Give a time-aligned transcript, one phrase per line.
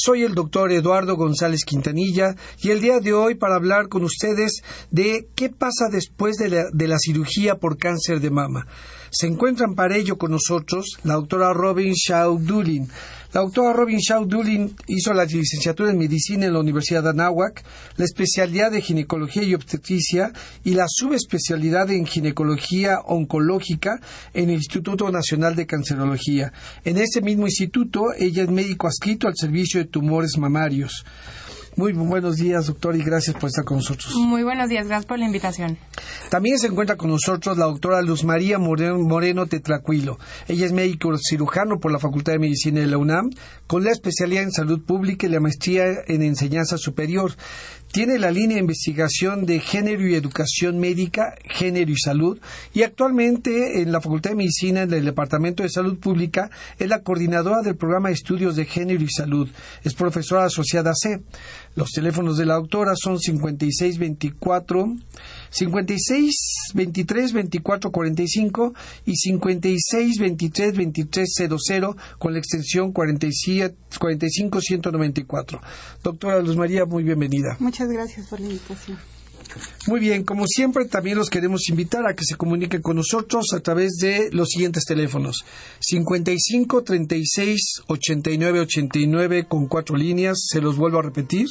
[0.00, 4.62] Soy el doctor Eduardo González Quintanilla y el día de hoy para hablar con ustedes
[4.92, 8.68] de qué pasa después de la, de la cirugía por cáncer de mama.
[9.10, 12.88] Se encuentran para ello con nosotros la doctora Robin Shaw Dulin.
[13.34, 17.62] La doctora Robin Shaw Dulin hizo la licenciatura en medicina en la Universidad de Anáhuac,
[17.96, 20.32] la especialidad de ginecología y obstetricia
[20.64, 24.00] y la subespecialidad en ginecología oncológica
[24.32, 26.54] en el Instituto Nacional de Cancerología.
[26.84, 31.04] En ese mismo instituto, ella es médico adscrito al servicio de tumores mamarios.
[31.78, 34.12] Muy buenos días, doctor, y gracias por estar con nosotros.
[34.16, 35.78] Muy buenos días, gracias por la invitación.
[36.28, 40.18] También se encuentra con nosotros la doctora Luz María Moreno, Tetlacuilo.
[40.48, 43.30] Ella es médico cirujano por la Facultad de Medicina de la UNAM,
[43.68, 47.36] con la especialidad en salud pública y la maestría en enseñanza superior.
[47.90, 52.38] Tiene la línea de investigación de género y educación médica, género y salud,
[52.74, 57.62] y actualmente en la Facultad de Medicina del Departamento de Salud Pública es la coordinadora
[57.62, 59.48] del programa de estudios de género y salud.
[59.84, 61.22] Es profesora asociada C.
[61.76, 64.96] Los teléfonos de la doctora son 5624
[65.50, 66.34] 56
[66.74, 68.74] 23 24 45
[69.06, 71.28] y 56 23 23
[71.66, 75.60] 00 con la extensión 45 194.
[76.02, 77.56] Doctora Luz María, muy bienvenida.
[77.60, 78.98] Muchas gracias por la invitación.
[79.86, 83.60] Muy bien, como siempre también los queremos invitar a que se comuniquen con nosotros a
[83.60, 85.44] través de los siguientes teléfonos
[85.80, 91.46] 55 36 89 89 con cuatro líneas, se los vuelvo a repetir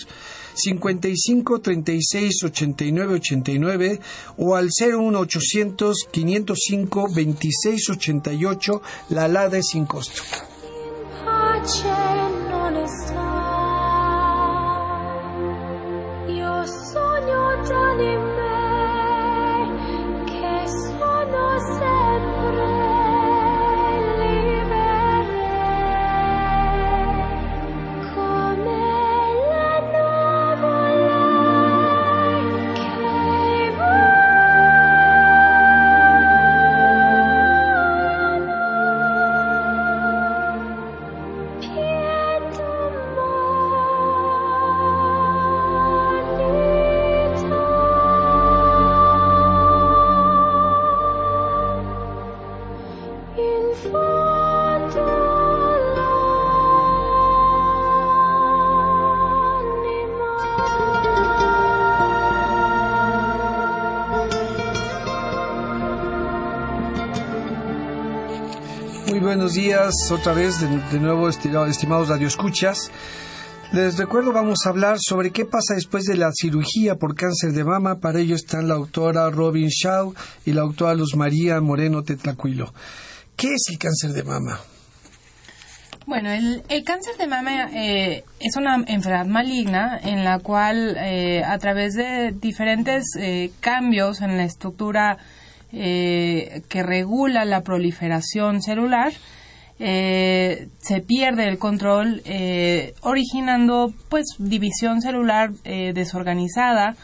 [0.54, 4.00] 55 36 89 89
[4.38, 10.22] o al 01 800 505 26 88 la alada es sin costo.
[70.12, 72.92] Otra vez de, nuevo, estimados radioescuchas.
[73.72, 77.64] Les recuerdo, vamos a hablar sobre qué pasa después de la cirugía por cáncer de
[77.64, 78.00] mama.
[78.00, 80.14] Para ello están la doctora Robin Shaw
[80.46, 82.74] y la doctora Luz María Moreno Tetlacuilo.
[83.38, 84.60] ¿Qué es el cáncer de mama?
[86.06, 91.44] Bueno, el, el cáncer de mama eh, es una enfermedad maligna en la cual eh,
[91.46, 95.18] a través de diferentes eh, cambios en la estructura
[95.74, 99.12] eh, que regula la proliferación celular,
[99.80, 106.96] eh, se pierde el control, eh, originando pues división celular eh, desorganizada,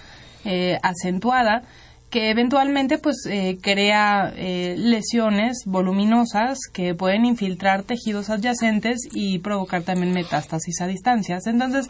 [0.46, 1.64] eh, acentuada,
[2.10, 9.82] que eventualmente pues eh, crea eh, lesiones voluminosas que pueden infiltrar tejidos adyacentes y provocar
[9.82, 11.48] también metástasis a distancias.
[11.48, 11.88] Entonces,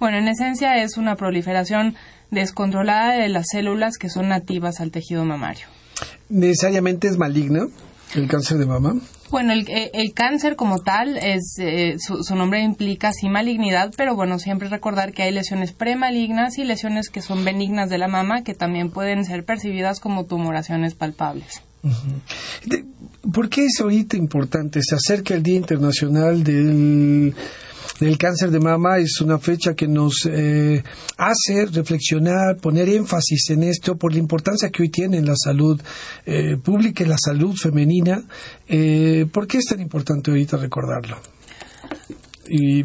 [0.00, 1.94] bueno, en esencia es una proliferación
[2.30, 5.66] descontrolada de las células que son nativas al tejido mamario.
[6.28, 7.68] ¿Necesariamente es maligno
[8.14, 8.94] el cáncer de mama?
[9.30, 14.16] Bueno, el, el cáncer como tal, es eh, su, su, nombre implica sí malignidad, pero
[14.16, 18.42] bueno, siempre recordar que hay lesiones premalignas y lesiones que son benignas de la mama
[18.42, 21.62] que también pueden ser percibidas como tumoraciones palpables.
[23.32, 24.82] ¿Por qué es ahorita importante?
[24.82, 27.34] Se acerca el Día Internacional del
[28.00, 30.82] del cáncer de mama es una fecha que nos eh,
[31.18, 35.80] hace reflexionar, poner énfasis en esto por la importancia que hoy tiene en la salud
[36.24, 38.22] eh, pública y la salud femenina.
[38.66, 41.18] Eh, ¿Por qué es tan importante ahorita recordarlo?
[42.48, 42.84] Y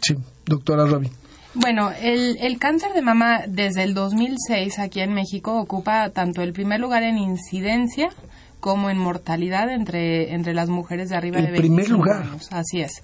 [0.00, 0.14] sí,
[0.46, 1.10] doctora Robin.
[1.54, 6.52] Bueno, el, el, cáncer de mama desde el 2006 aquí en México ocupa tanto el
[6.52, 8.08] primer lugar en incidencia
[8.60, 12.22] como en mortalidad entre, entre las mujeres de arriba el de 25 primer lugar.
[12.22, 12.48] años.
[12.50, 13.02] Así es.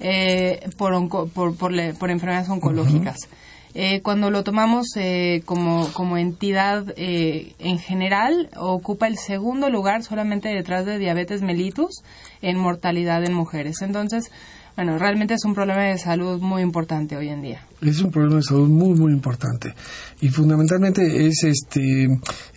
[0.00, 3.16] Eh, por, onco, por, por, le, por, enfermedades oncológicas.
[3.20, 3.74] Uh -huh.
[3.74, 10.02] eh, cuando lo tomamos eh, como, como entidad eh, en general, ocupa el segundo lugar
[10.02, 12.02] solamente detrás de diabetes mellitus
[12.40, 13.82] en mortalidad en mujeres.
[13.82, 14.30] Entonces,
[14.76, 17.60] bueno, realmente es un problema de salud muy importante hoy en día.
[17.82, 19.74] Es un problema de salud muy, muy importante.
[20.22, 22.04] Y fundamentalmente es este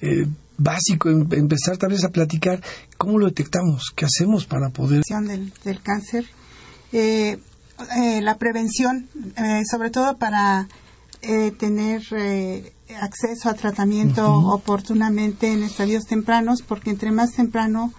[0.01, 0.25] eh,
[0.57, 2.61] básico em empezar tal vez a platicar
[2.97, 5.01] cómo lo detectamos, qué hacemos para poder...
[5.03, 6.25] Del, del cáncer,
[6.93, 7.39] eh,
[7.97, 10.67] eh, la prevención, eh, sobre todo para
[11.21, 14.53] eh, tener eh, acceso a tratamiento uh -huh.
[14.55, 17.91] oportunamente en estadios tempranos, porque entre más temprano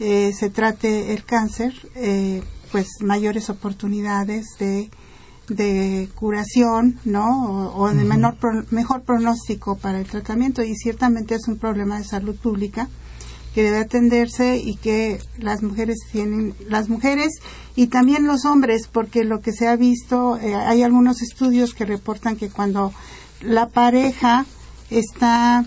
[0.00, 1.72] eh, se trate el cáncer,
[2.72, 4.90] pues mayores oportunidades de,
[5.48, 7.26] de curación, ¿no?
[7.46, 8.08] O, o de uh -huh.
[8.08, 12.88] menor pro, mejor pronóstico para el tratamiento y ciertamente es un problema de salud pública
[13.54, 17.40] que debe atenderse y que las mujeres tienen, las mujeres
[17.74, 21.84] y también los hombres, porque lo que se ha visto, eh, hay algunos estudios que
[21.84, 22.92] reportan que cuando
[23.40, 24.46] la pareja
[24.90, 25.64] está,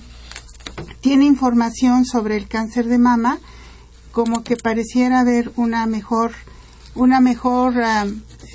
[1.01, 3.39] tiene información sobre el cáncer de mama,
[4.12, 6.31] como que pareciera haber una mejor,
[6.95, 7.74] una mejor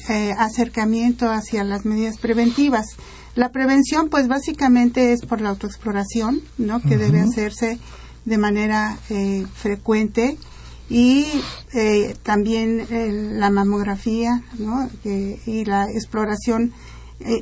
[0.08, 2.86] eh, acercamiento hacia las medidas preventivas.
[3.34, 6.80] La prevención, pues básicamente es por la autoexploración, ¿no?
[6.80, 6.98] Que uh -huh.
[6.98, 7.78] debe hacerse
[8.28, 10.36] de manera eh, frecuente
[10.90, 11.26] y
[11.72, 14.88] eh, también eh, la mamografía ¿no?
[15.04, 16.72] y la exploración,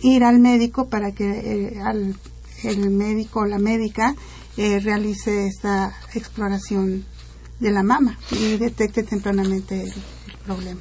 [0.03, 2.17] ir al médico para que al,
[2.65, 4.15] el médico o la médica
[4.57, 7.05] realice esta exploración
[7.61, 10.81] de la mama y detecte tempranamente el, el problema.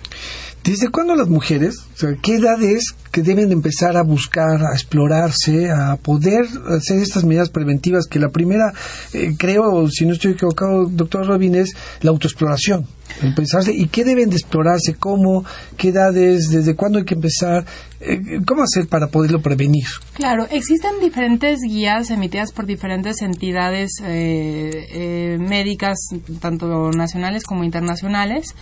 [0.63, 4.73] ¿Desde cuándo las mujeres, o sea, qué edad es que deben empezar a buscar, a
[4.73, 8.07] explorarse, a poder hacer estas medidas preventivas?
[8.07, 8.73] Que la primera,
[9.13, 12.85] eh, creo, si no estoy equivocado, doctor Robin, es la autoexploración.
[13.21, 14.95] Empezarse, ¿Y qué deben de explorarse?
[14.95, 15.45] ¿Cómo?
[15.77, 16.49] ¿Qué edades?
[16.49, 17.63] ¿Desde cuándo hay que empezar?
[18.01, 19.85] Eh, ¿Cómo hacer para poderlo prevenir?
[20.15, 25.95] Claro, existen diferentes guías emitidas por diferentes entidades eh, eh, médicas,
[26.41, 28.53] tanto nacionales como internacionales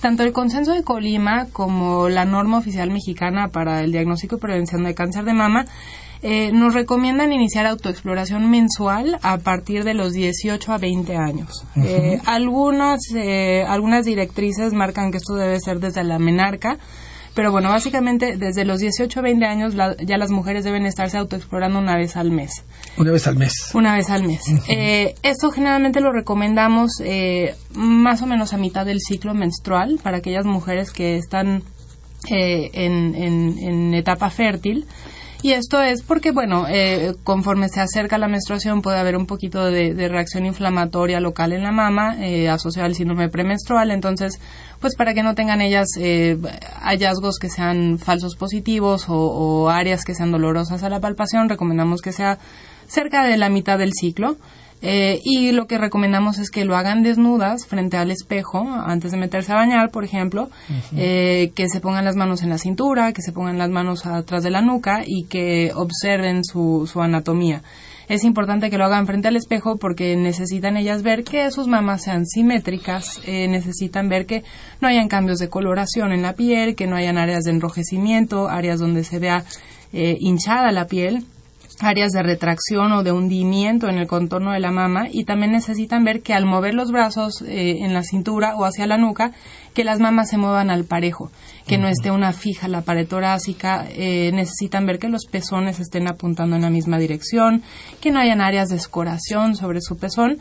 [0.00, 4.84] tanto el consenso de Colima como la norma oficial mexicana para el diagnóstico y prevención
[4.84, 5.66] de cáncer de mama
[6.22, 11.64] eh, nos recomiendan iniciar autoexploración mensual a partir de los 18 a 20 años.
[11.76, 11.86] Uh -huh.
[11.86, 16.78] eh, algunas, eh, algunas directrices marcan que esto debe ser desde la menarca,
[17.38, 21.18] pero bueno, básicamente desde los 18 a 20 años la, ya las mujeres deben estarse
[21.18, 22.64] autoexplorando una vez al mes.
[22.96, 23.52] Una vez al mes.
[23.74, 24.40] Una vez al mes.
[24.48, 24.64] Uh -huh.
[24.68, 30.16] eh, esto generalmente lo recomendamos eh, más o menos a mitad del ciclo menstrual para
[30.16, 31.62] aquellas mujeres que están
[32.30, 34.86] eh, en, en, etapa fértil.
[35.40, 39.66] Y esto es porque, bueno, eh, conforme se acerca la menstruación puede haber un poquito
[39.66, 43.92] de, reacción inflamatoria local en la mama eh, asociada al síndrome premenstrual.
[43.92, 44.40] Entonces,
[44.80, 46.36] pues para que no tengan ellas eh,
[46.82, 52.12] hallazgos que sean falsos positivos o áreas que sean dolorosas a la palpación, recomendamos que
[52.12, 52.38] sea
[52.88, 54.36] cerca de la mitad del ciclo.
[54.80, 59.18] Eh, y lo que recomendamos es que lo hagan desnudas frente al espejo antes de
[59.18, 60.96] meterse a bañar, por ejemplo, uh -huh.
[60.96, 64.42] eh, que se pongan las manos en la cintura, que se pongan las manos atrás
[64.42, 67.62] de la nuca y que observen su, su anatomía.
[68.08, 72.04] Es importante que lo hagan frente al espejo porque necesitan ellas ver que sus mamas
[72.04, 74.44] sean simétricas, eh, necesitan ver que
[74.80, 78.80] no hayan cambios de coloración en la piel, que no hayan áreas de enrojecimiento, áreas
[78.80, 79.44] donde se vea
[79.92, 81.24] eh, hinchada la piel
[81.80, 86.04] áreas de retracción o de hundimiento en el contorno de la mama y también necesitan
[86.04, 89.32] ver que al mover los brazos eh, en la cintura o hacia la nuca,
[89.74, 91.30] que las mamas se muevan al parejo,
[91.66, 91.82] que uh -huh.
[91.82, 96.56] no esté una fija la pared torácica, eh, necesitan ver que los pezones estén apuntando
[96.56, 97.62] en la misma dirección,
[98.00, 100.38] que no hayan áreas de escoración sobre su pezón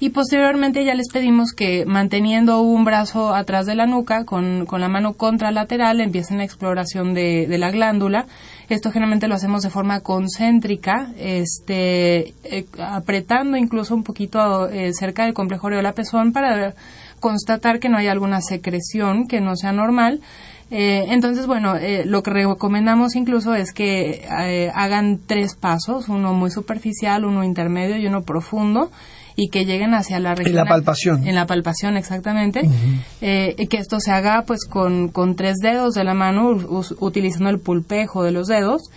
[0.00, 4.80] y posteriormente ya les pedimos que manteniendo un brazo atrás de la nuca con, con
[4.80, 8.24] la mano contralateral empiecen la exploración de, de, la glándula.
[8.70, 15.24] Esto generalmente lo hacemos de forma concéntrica, este, eh, apretando incluso un poquito eh, cerca
[15.24, 16.74] del complejo areola pezón para
[17.20, 20.20] constatar que no hay alguna secreción que no sea normal
[20.70, 24.24] Eh, entonces, bueno, eh, lo que recomendamos incluso es que
[24.72, 28.90] hagan tres pasos, uno muy superficial, uno intermedio y uno profundo,
[29.36, 30.58] y que lleguen hacia la región.
[30.58, 31.26] En la palpación.
[31.26, 32.62] En la palpación, exactamente.
[33.20, 36.50] y que esto se haga pues con, con tres dedos de la mano,
[36.98, 38.90] utilizando el pulpejo de los dedos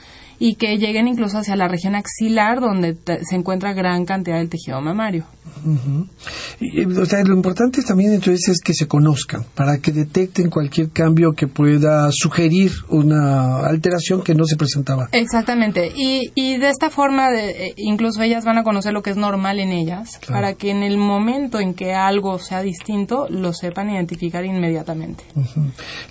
[0.45, 4.81] y que lleguen incluso hacia la región axilar donde se encuentra gran cantidad del tejido
[4.81, 5.23] mamario.
[5.65, 11.31] o sea, lo importante también entonces es que se conozcan para que detecten cualquier cambio
[11.31, 15.07] que pueda sugerir una alteración que no se presentaba.
[15.13, 15.93] Exactamente.
[15.95, 19.17] Y, y de esta forma, de, eh, incluso ellas van a conocer lo que es
[19.17, 23.89] normal en ellas para que en el momento en que algo sea distinto lo sepan
[23.91, 25.23] identificar inmediatamente.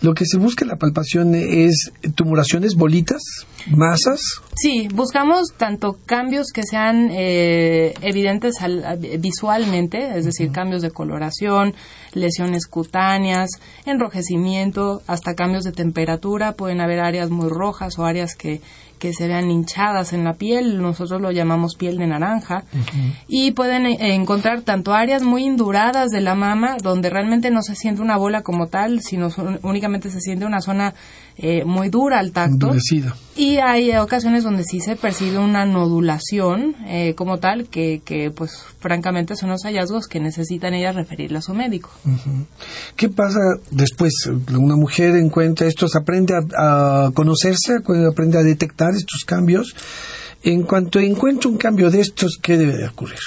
[0.01, 3.21] Lo que se busca en la palpación es tumuraciones, bolitas,
[3.69, 4.21] masas
[4.55, 8.57] Sí, buscamos tanto cambios que sean eh, evidentes
[9.19, 11.75] visualmente, es decir, cambios de coloración,
[12.13, 13.49] lesiones cutáneas,
[13.87, 16.53] enrojecimiento, hasta cambios de temperatura.
[16.53, 18.61] Pueden haber áreas muy rojas o áreas que,
[18.99, 22.65] que se vean hinchadas en la piel, nosotros lo llamamos piel de naranja,
[23.27, 27.75] y pueden eh, encontrar tanto áreas muy induradas de la mama, donde realmente no se
[27.75, 29.29] siente una bola como tal, sino
[29.63, 30.95] únicamente se siente una zona
[31.37, 32.73] eh, muy dura al tacto.
[33.35, 38.53] Y hay ocasiones donde sí se percibe una nodulación eh, como tal, que, que pues
[38.79, 41.91] francamente son los hallazgos que necesitan ellas referirle a su médico.
[42.97, 44.13] ¿Qué pasa después?
[44.53, 49.75] Una mujer encuentra esto, se aprende a, a conocerse, aprende a detectar estos cambios.
[50.43, 53.21] En cuanto encuentra un cambio de estos, ¿qué debe de ocurrir?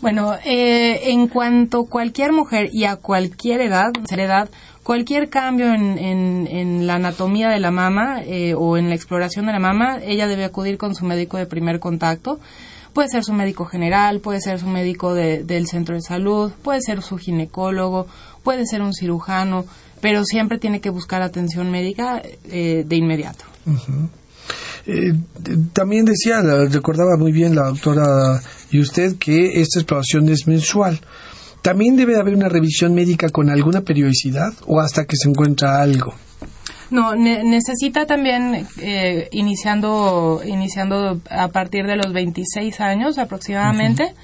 [0.00, 4.48] Bueno, eh, en cuanto cualquier mujer y a cualquier edad, edad
[4.82, 9.52] cualquier cambio en, en, la anatomía de la mama eh, o en la exploración de
[9.52, 12.38] la mama, ella debe acudir con su médico de primer contacto.
[12.92, 17.02] Puede ser su médico general, puede ser su médico del centro de salud, puede ser
[17.02, 18.06] su ginecólogo,
[18.42, 19.66] puede ser un cirujano,
[20.00, 23.44] pero siempre tiene que buscar atención médica eh, de inmediato.
[24.86, 25.14] Eh,
[25.72, 28.40] también decía, recordaba muy bien la doctora
[28.70, 31.00] y usted que esta exploración es mensual.
[31.62, 36.14] ¿También debe haber una revisión médica con alguna periodicidad o hasta que se encuentra algo?
[36.90, 44.14] No, necesita también, eh, iniciando, iniciando a partir de los 26 años aproximadamente,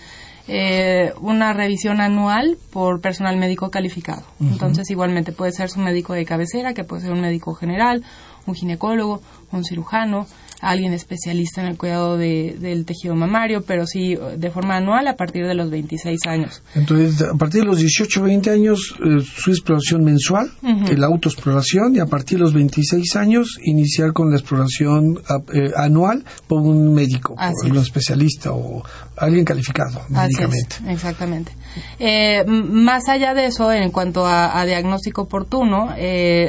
[0.47, 4.23] eh, una revisión anual por personal médico calificado.
[4.41, 8.05] Entonces, igualmente puede ser su médico de cabecera, que puede ser un médico general,
[8.47, 10.27] un ginecólogo, un cirujano,
[10.63, 15.17] alguien especialista en el cuidado de, del tejido mamario, pero sí de forma anual a
[15.17, 16.63] partir de los 26 años.
[16.77, 21.97] Entonces, a partir de los 18 o 20 años, eh, su exploración mensual, la autoexploración,
[21.97, 25.21] y a partir de los 26 años, iniciar con la exploración
[25.53, 28.85] eh, anual por un médico, por un especialista o
[29.17, 30.77] alguien calificado médicamente.
[30.89, 31.53] exactamente.
[31.99, 35.89] Eh, más allá de eso, en cuanto a, diagnóstico oportuno,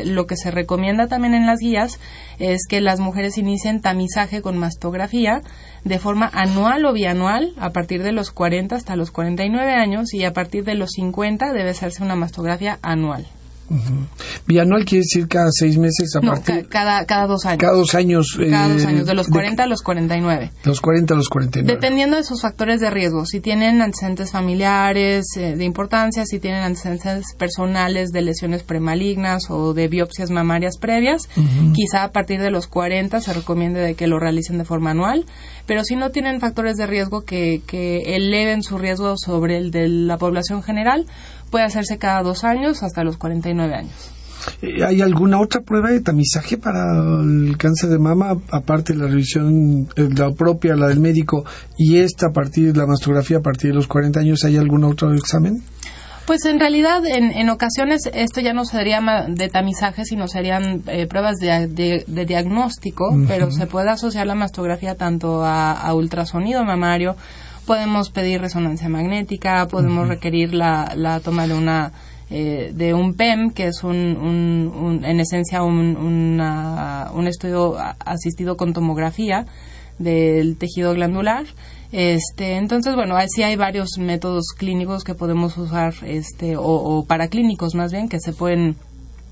[0.06, 2.00] lo que se recomienda también en las guías
[2.40, 5.42] es que las mujeres inicien tamizaje con mastografía
[5.84, 10.24] de forma anual o bianual a partir de los 40 hasta los 49 años y
[10.24, 13.28] a partir de los 50 debe hacerse una mastografía anual.
[14.46, 16.68] Bianual quiere decir cada seis meses a partir...
[16.68, 17.60] cada, cada dos años.
[17.60, 18.38] Cada dos años.
[18.38, 20.52] Cada dos eh, años, de los 40 a los 49.
[20.64, 21.74] Los 40 a los 49.
[21.74, 26.64] Dependiendo de sus factores de riesgo, si tienen antecedentes familiares eh, de importancia, si tienen
[26.64, 31.30] antecedentes personales de lesiones premalignas o de biopsias mamarias previas,
[31.74, 35.26] quizá a partir de los 40 se recomiende de que lo realicen de forma anual,
[35.66, 39.88] pero si no tienen factores de riesgo que, que eleven su riesgo sobre el de
[39.88, 41.06] la población general,
[41.54, 44.12] puede hacerse cada dos años hasta los 49 años.
[44.64, 46.82] Eh, ¿Hay alguna otra prueba de tamizaje para
[47.22, 51.46] el cáncer de mama, aparte de la revisión, eh, la propia, la del médico,
[51.78, 54.44] y esta a partir de la mastografía a partir de los 40 años?
[54.46, 55.62] ¿Hay algún otro examen?
[56.26, 61.36] Pues en realidad, en, ocasiones, esto ya no sería de tamizaje, sino serían eh, pruebas
[61.38, 67.16] de, diagnóstico, pero se puede asociar la mastografía tanto a ultrasonido mamario,
[67.66, 71.92] podemos pedir resonancia magnética, podemos requerir la, la, toma de una
[72.30, 79.46] eh, de un PEM, que es un, en esencia un, un estudio asistido con tomografía
[80.00, 81.46] del tejido glandular.
[81.92, 87.76] Este, entonces, bueno, sí hay varios métodos clínicos que podemos usar, este, o, o paraclínicos
[87.76, 88.76] más bien, que se pueden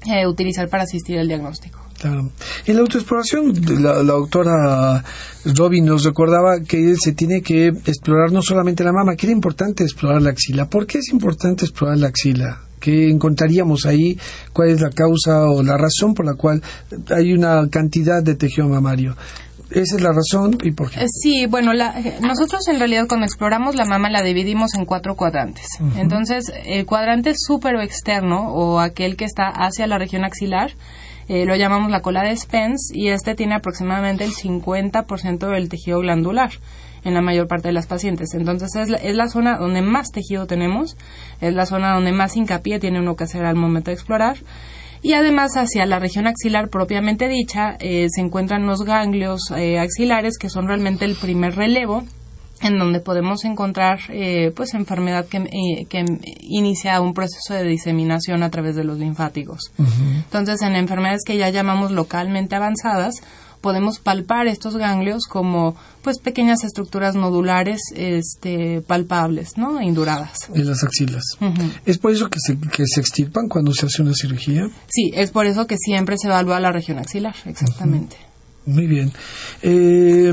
[0.05, 1.79] eh, utilizar para asistir al diagnóstico.
[2.07, 5.03] En la autoexploración, la, doctora
[5.45, 9.83] Robin nos recordaba que se tiene que explorar no solamente la mama, que era importante
[9.83, 10.69] explorar la axila.
[10.69, 12.61] ¿Por qué es importante explorar la axila?
[12.79, 14.17] ¿Qué encontraríamos ahí?
[14.53, 16.61] ¿Cuál es la causa o la razón por la cual
[17.15, 19.15] hay una cantidad de tejido mamario?
[19.71, 21.01] Esa es la razón y por qué.
[21.01, 25.15] Eh, sí, bueno, eh, nosotros en realidad cuando exploramos la mama la dividimos en cuatro
[25.15, 25.65] cuadrantes.
[25.95, 30.71] Entonces, el cuadrante súper externo o aquel que está hacia la región axilar
[31.31, 35.99] Eh, lo llamamos la cola de Spence y este tiene aproximadamente el 50% del tejido
[35.99, 36.49] glandular
[37.05, 38.33] en la mayor parte de las pacientes.
[38.33, 40.97] Entonces es la, es la zona donde más tejido tenemos,
[41.39, 44.39] es la zona donde más hincapié tiene uno que hacer al momento de explorar.
[45.01, 50.37] Y además hacia la región axilar propiamente dicha eh, se encuentran los ganglios eh, axilares
[50.37, 52.03] que son realmente el primer relevo
[52.61, 56.05] en donde podemos encontrar eh, pues enfermedad que, eh, que,
[56.41, 59.71] inicia un proceso de diseminación a través de los linfáticos.
[59.77, 60.15] Uh -huh.
[60.23, 63.15] Entonces, en enfermedades que ya llamamos localmente avanzadas,
[63.61, 69.81] podemos palpar estos ganglios como pues pequeñas estructuras nodulares este, palpables, ¿no?
[69.81, 70.49] Induradas.
[70.53, 71.23] En las axilas.
[71.39, 71.71] Uh -huh.
[71.85, 74.67] ¿Es por eso que se, que se extirpan cuando se hace una cirugía?
[74.87, 78.15] Sí, es por eso que siempre se evalúa la región axilar, exactamente.
[78.15, 78.31] Uh -huh.
[78.65, 79.11] Muy bien.
[79.63, 80.31] Eh,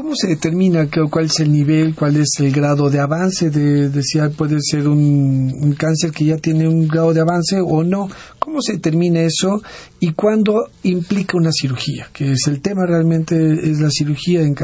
[0.00, 4.02] ¿Cómo se determina cuál es el nivel, cuál es el grado de avance de, de
[4.02, 8.08] si puede ser un, cáncer que ya tiene un grado de avance o no?
[8.38, 9.62] ¿Cómo se determina eso
[10.00, 12.08] y cuándo implica una cirugía?
[12.14, 14.56] Que es el tema realmente es la cirugía en,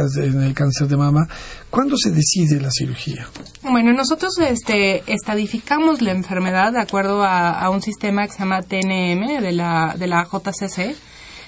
[0.43, 1.29] el cáncer de mama.
[1.69, 3.29] ¿Cuándo se decide la cirugía?
[3.63, 8.63] Bueno, nosotros este, estadificamos la enfermedad de acuerdo a, a un sistema que se llama
[8.63, 10.97] TNM de la, de la JCC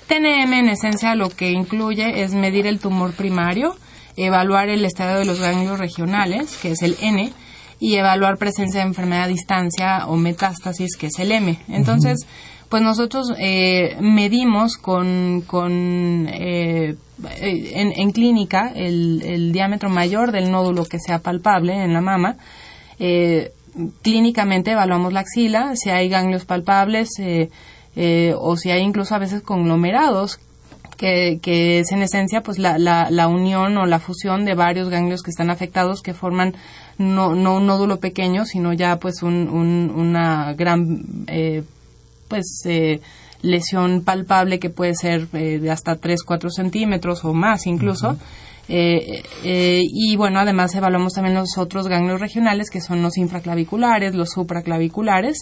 [0.09, 3.77] TNM en esencia lo que incluye es medir el tumor primario,
[4.17, 7.31] evaluar el estado de los ganglios regionales, que es el N,
[7.79, 11.59] y evaluar presencia de enfermedad a distancia o metástasis, que es el M.
[11.69, 12.69] Entonces, uh -huh.
[12.71, 16.97] pues nosotros eh, medimos con, con eh,
[17.41, 22.37] en, en, clínica el, el, diámetro mayor del nódulo que sea palpable en la mama.
[22.99, 23.53] Eh,
[24.03, 27.11] clínicamente evaluamos la axila, si hay ganglios palpables,
[28.00, 30.38] eh, o si hay incluso a veces conglomerados,
[30.97, 34.88] que, que es en esencia pues la, la, la, unión o la fusión de varios
[34.88, 36.55] ganglios que están afectados que forman
[36.97, 41.64] no, no un nódulo pequeño, sino ya pues un, un, una gran eh,
[42.28, 43.00] pues eh,
[43.43, 48.11] lesión palpable que puede ser eh, de hasta 3, 4 centímetros o más incluso.
[48.11, 48.19] Uh -huh.
[48.71, 54.31] Eh, y bueno, además evaluamos también los otros ganglios regionales que son los infraclaviculares, los
[54.31, 55.38] supraclaviculares.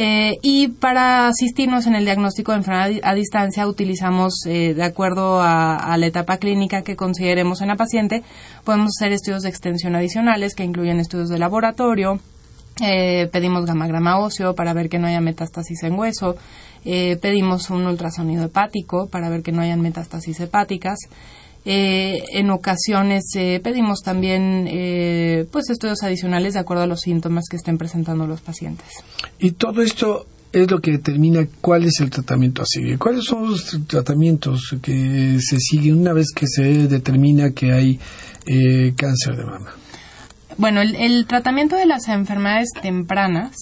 [0.00, 5.40] Eh, y para asistirnos en el diagnóstico de enfermedad a distancia utilizamos, eh, de acuerdo
[5.42, 8.22] a, la etapa clínica que consideremos en la paciente,
[8.62, 12.20] podemos hacer estudios de extensión adicionales que incluyen estudios de laboratorio,
[12.80, 16.36] eh, pedimos gamagrama óseo para ver que no haya metástasis en hueso,
[16.84, 21.00] pedimos un ultrasonido hepático para ver que no hayan metástasis hepáticas.
[21.64, 27.44] Eh, en ocasiones eh, pedimos también eh, pues estudios adicionales de acuerdo a los síntomas
[27.50, 28.86] que estén presentando los pacientes.
[29.38, 32.98] Y todo esto es lo que determina cuál es el tratamiento a seguir.
[32.98, 38.00] ¿Cuáles son los tratamientos que se siguen una vez que se determina que hay
[38.46, 39.74] eh, cáncer de mama?
[40.56, 43.54] Bueno, el, el, tratamiento de las enfermedades tempranas,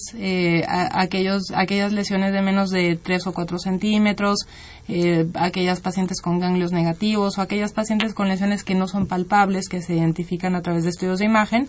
[0.67, 4.47] a, aquellos, aquellas lesiones de menos de 3 o 4 centímetros,
[4.89, 9.67] eh, aquellas pacientes con ganglios negativos o aquellas pacientes con lesiones que no son palpables,
[9.67, 11.67] que se identifican a través de estudios de imagen,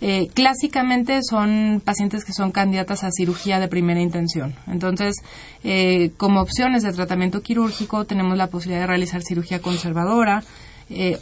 [0.00, 4.54] eh, clásicamente son pacientes que son candidatas a cirugía de primera intención.
[4.66, 5.16] Entonces,
[5.62, 10.42] eh, como opciones de tratamiento quirúrgico tenemos la posibilidad de realizar cirugía conservadora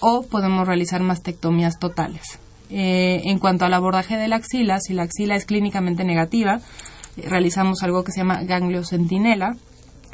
[0.01, 2.39] o podemos realizar mastectomías totales.
[2.71, 6.61] En cuanto al abordaje de la axila, si la axila es clínicamente negativa,
[7.19, 9.57] realizamos algo que se llama ganglio centinela,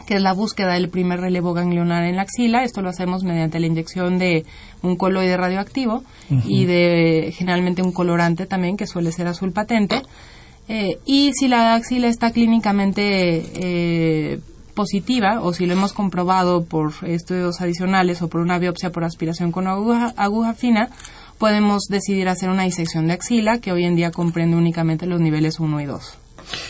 [0.06, 2.64] que es la búsqueda del primer relevo ganglionar en la axila.
[2.64, 4.44] Esto lo hacemos mediante la inyección de
[4.82, 6.42] un coloide radioactivo uh -huh.
[6.46, 10.02] y de generalmente un colorante también, que suele ser azul patente.
[10.68, 13.02] Eh, y si la axila está clínicamente
[13.54, 14.40] eh,
[14.74, 19.52] positiva o si lo hemos comprobado por estudios adicionales o por una biopsia por aspiración
[19.52, 20.90] con aguja, aguja fina,
[21.38, 25.60] podemos decidir hacer una disección de axila que hoy en día comprende únicamente los niveles
[25.60, 26.18] 1 y 2.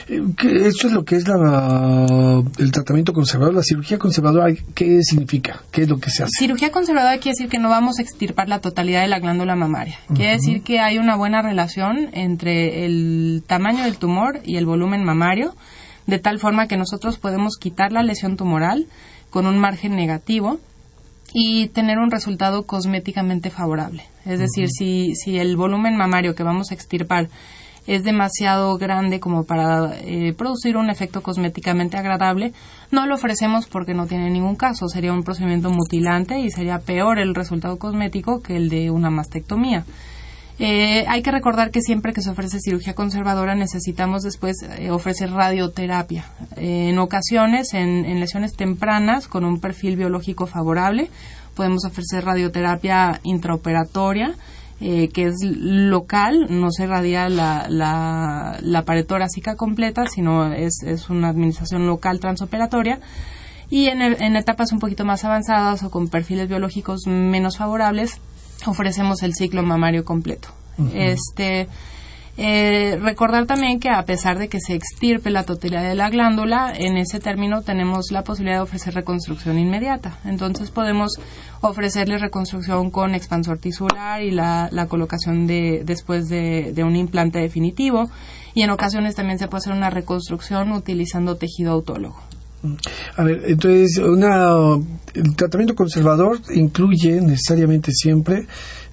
[0.09, 4.53] Eso es lo que es la, el tratamiento conservador, la cirugía conservadora.
[4.75, 5.63] ¿Qué significa?
[5.71, 6.31] ¿Qué es lo que se hace?
[6.39, 9.99] Cirugía conservadora quiere decir que no vamos a extirpar la totalidad de la glándula mamaria.
[10.09, 10.17] Uh -huh.
[10.17, 15.05] Quiere decir que hay una buena relación entre el tamaño del tumor y el volumen
[15.05, 15.55] mamario,
[16.07, 18.87] de tal forma que nosotros podemos quitar la lesión tumoral
[19.31, 20.59] con un margen negativo
[21.33, 24.05] y tener un resultado cosméticamente favorable.
[24.25, 24.79] Es decir, uh -huh.
[24.79, 27.29] si, si el volumen mamario que vamos a extirpar
[27.87, 32.53] es demasiado grande como para eh, producir un efecto cosméticamente agradable,
[32.91, 34.89] no lo ofrecemos porque no tiene ningún caso.
[34.89, 39.85] Sería un procedimiento mutilante y sería peor el resultado cosmético que el de una mastectomía.
[40.61, 45.33] Eh, hay que recordar que siempre que se ofrece cirugía conservadora necesitamos después eh, ofrecer
[45.33, 46.27] radioterapia.
[46.57, 51.11] Eh, en ocasiones, en, en lesiones tempranas con un perfil biológico favorable,
[51.57, 54.35] podemos ofrecer radioterapia intraoperatoria
[54.81, 60.83] eh, que es local, no se irradia la, la, la pared torácica completa, sino es,
[60.85, 63.01] es una administración local transoperatoria.
[63.71, 68.21] Y en, en etapas un poquito más avanzadas o con perfiles biológicos menos favorables,
[68.67, 70.49] ofrecemos el ciclo mamario completo.
[70.93, 71.69] Este
[72.37, 76.73] eh, recordar también que a pesar de que se extirpe la totalidad de la glándula,
[76.77, 80.19] en ese término tenemos la posibilidad de ofrecer reconstrucción inmediata.
[80.25, 81.13] Entonces podemos
[81.61, 88.11] ofrecerle reconstrucción con expansor tisular y la, colocación de, después de, de, un implante definitivo.
[88.53, 92.21] Y en ocasiones también se puede hacer una reconstrucción utilizando tejido autólogo.
[93.17, 94.77] A ver, entonces, una,
[95.15, 98.47] el tratamiento conservador incluye necesariamente siempre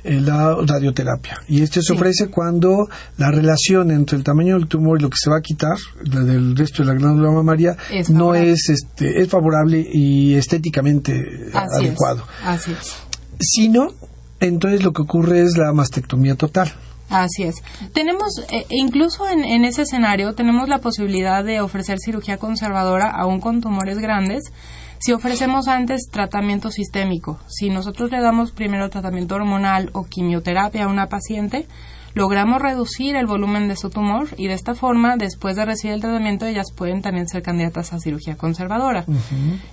[0.03, 1.41] la radioterapia.
[1.47, 5.17] Y este se ofrece cuando la relación entre el tamaño del tumor y lo que
[5.17, 7.77] se va a quitar la del resto de la glándula mamaria
[8.09, 11.13] no es este es favorable y estéticamente
[11.53, 12.25] adecuado.
[12.43, 12.95] Así es.
[13.39, 13.93] Si no,
[14.39, 16.73] entonces lo que ocurre es la mastectomía total.
[17.09, 17.55] Así es.
[17.93, 23.41] Tenemos, eh, incluso en, en, ese escenario, tenemos la posibilidad de ofrecer cirugía conservadora aún
[23.41, 24.43] con tumores grandes
[25.01, 30.87] si ofrecemos antes tratamiento sistémico, si nosotros le damos primero tratamiento hormonal o quimioterapia a
[30.87, 31.65] una paciente,
[32.13, 36.01] logramos reducir el volumen de su tumor y de esta forma, después de recibir el
[36.01, 39.05] tratamiento, ellas pueden también ser candidatas a cirugía conservadora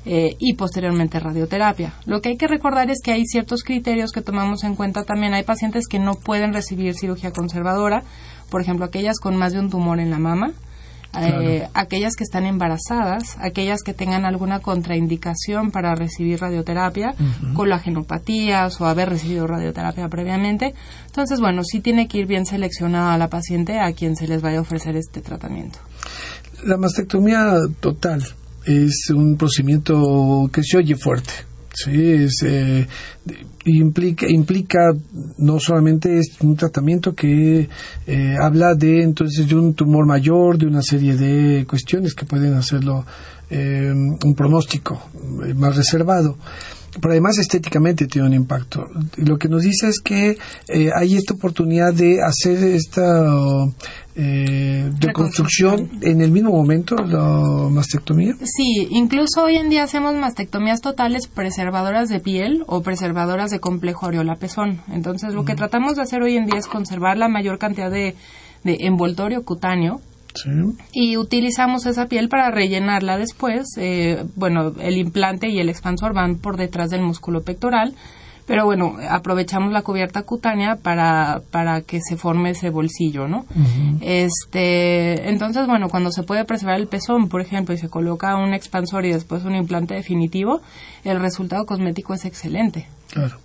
[0.07, 1.93] eh, y posteriormente radioterapia.
[2.07, 5.35] Lo que hay que recordar es que hay ciertos criterios que tomamos en cuenta también.
[5.35, 8.03] Hay pacientes que no pueden recibir cirugía conservadora,
[8.49, 10.55] por ejemplo, aquellas con más de un tumor en la mama,
[11.15, 17.15] eh, aquellas que están embarazadas, aquellas que tengan alguna contraindicación para recibir radioterapia,
[17.55, 20.75] colagenopatías o haber recibido radioterapia previamente.
[21.07, 24.59] Entonces, bueno, sí tiene que ir bien seleccionada la paciente a quien se les vaya
[24.59, 25.79] a ofrecer este tratamiento.
[26.65, 28.25] La mastectomía total
[28.65, 31.49] es un procedimiento que se oye fuerte
[31.85, 32.89] Sí, es, eh,
[33.67, 34.81] implica, implica
[35.37, 37.69] no solamente es un tratamiento que
[38.05, 42.55] eh, habla de entonces de un tumor mayor, de una serie de cuestiones que pueden
[42.55, 43.07] hacerlo
[43.49, 45.11] eh, un pronóstico
[45.55, 46.37] más reservado
[47.01, 48.87] pero además estéticamente tiene un impacto.
[49.17, 53.25] Lo que nos dice es que eh, hay esta oportunidad de hacer esta
[54.17, 58.35] eh, reconstrucción en el mismo momento, la mastectomía.
[58.43, 64.07] Sí, incluso hoy en día hacemos mastectomías totales preservadoras de piel o preservadoras de complejo
[64.07, 64.81] areola-pezón.
[64.91, 68.17] Entonces, lo que tratamos de hacer hoy en día es conservar la mayor cantidad de,
[68.65, 70.01] de envoltorio cutáneo
[70.93, 73.67] y utilizamos esa piel para rellenarla después.
[73.77, 77.95] Eh, bueno, el implante y el expansor van por detrás del músculo pectoral,
[78.47, 83.45] pero bueno, aprovechamos la cubierta cutánea para, para que se forme ese bolsillo, ¿no?
[84.01, 88.55] Este, entonces, bueno, cuando se puede preservar el pezón, por ejemplo, y se coloca un
[88.55, 90.63] expansor y después un implante definitivo,
[91.05, 92.87] el resultado cosmético es excelente.
[93.11, 93.39] Claro.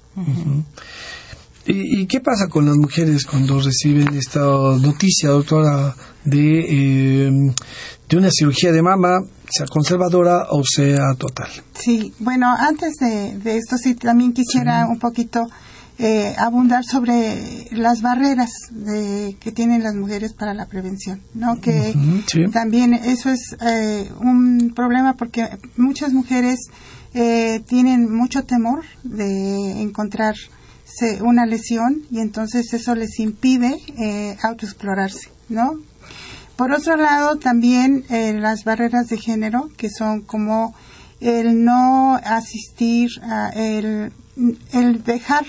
[1.65, 5.95] ¿Y, qué pasa con las mujeres cuando reciben esta noticia, doctora,
[6.26, 7.54] de, em,
[8.10, 11.49] de una cirugía de mama, sea conservadora o sea total?
[11.73, 15.41] Sí, bueno, antes de, esto sí también quisiera un poquito
[15.99, 21.62] eh, abundar sobre las barreras de, que tienen las mujeres para la prevención, ¿no?
[21.62, 21.95] Que
[22.52, 25.47] también eso es eh, un problema porque
[25.78, 26.60] muchas mujeres
[27.13, 30.36] eh, tienen mucho temor de encontrar
[31.21, 35.79] una lesión y entonces eso les impide eh, autoexplorarse, ¿no?
[36.56, 40.75] Por otro lado, también eh, las barreras de género, que son como
[41.19, 44.12] el no asistir, a el,
[44.71, 45.45] el dejar,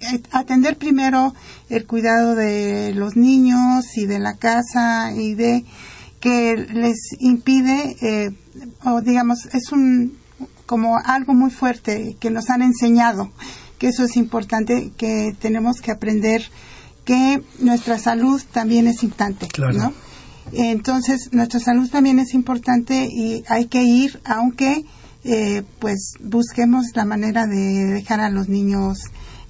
[0.00, 1.34] eh, atender primero
[1.68, 5.64] el cuidado de los niños y de la casa y de
[6.20, 8.30] que les impide, eh,
[8.84, 10.18] o digamos, es un
[10.66, 13.30] como algo muy fuerte que nos han enseñado
[13.80, 16.42] que eso es importante, que tenemos que aprender
[17.06, 19.94] que nuestra salud también es importante, ¿no?
[20.52, 24.84] Entonces, nuestra salud también es importante y hay que ir, aunque
[25.24, 28.98] eh, pues busquemos la manera de dejar a los niños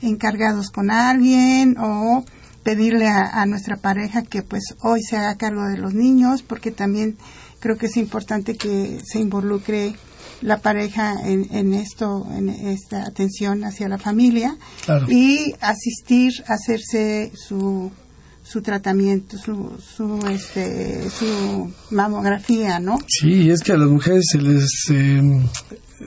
[0.01, 2.25] encargados con alguien o
[2.62, 6.71] pedirle a, a, nuestra pareja que pues hoy se haga cargo de los niños porque
[6.71, 7.16] también
[7.59, 9.95] creo que es importante que se involucre
[10.42, 14.57] la pareja en, esto, en esta atención hacia la familia
[15.09, 17.90] y asistir a hacerse su
[18.50, 22.98] su tratamiento, su, su, este, su mamografía, ¿no?
[23.07, 25.46] Sí, es que a las mujeres se les, em,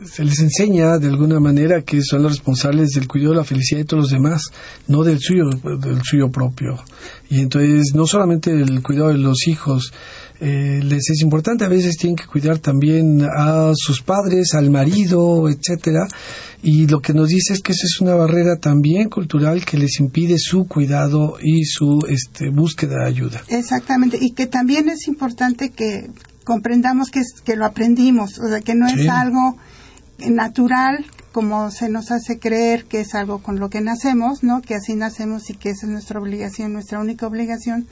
[0.04, 3.80] se les enseña de alguna manera que son los responsables del cuidado de la felicidad
[3.80, 4.42] de todos los demás,
[4.90, 5.46] no del suyo,
[5.80, 6.84] del suyo propio.
[7.30, 9.94] Y entonces no solamente el cuidado de los hijos,
[10.40, 15.50] eh, les es importante, a veces tienen que cuidar también a sus padres, al marido,
[15.50, 16.08] etcétera,
[16.62, 20.00] y lo que nos dice es que esa es una barrera también cultural que les
[20.00, 23.44] impide su cuidado y su este, búsqueda de ayuda.
[23.50, 26.10] Exactamente, y que también es importante que
[26.44, 29.58] comprendamos que, que lo aprendimos, o sea, que no es algo
[30.20, 34.62] natural como se nos hace creer que es algo con lo que nacemos, ¿no?
[34.62, 37.88] Que así nacemos y que esa es nuestra obligación, nuestra única obligación,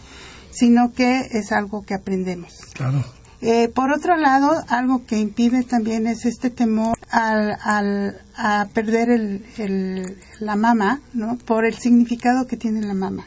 [0.51, 2.53] sino que es algo que aprendemos.
[2.73, 3.03] Claro.
[3.43, 9.09] Eh, por otro lado, algo que impide también es este temor al, al a perder
[9.09, 11.37] el, la mama, ¿no?
[11.37, 13.25] Por el significado que tiene la mama,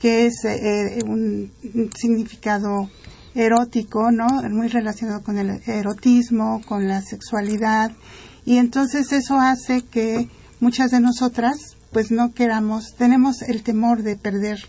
[0.00, 1.52] que es eh, un,
[1.94, 2.88] significado
[3.34, 4.26] erótico, ¿no?
[4.48, 7.92] Muy relacionado con el erotismo, con la sexualidad,
[8.46, 14.16] y entonces eso hace que muchas de nosotras, pues no queramos, tenemos el temor de
[14.16, 14.60] perder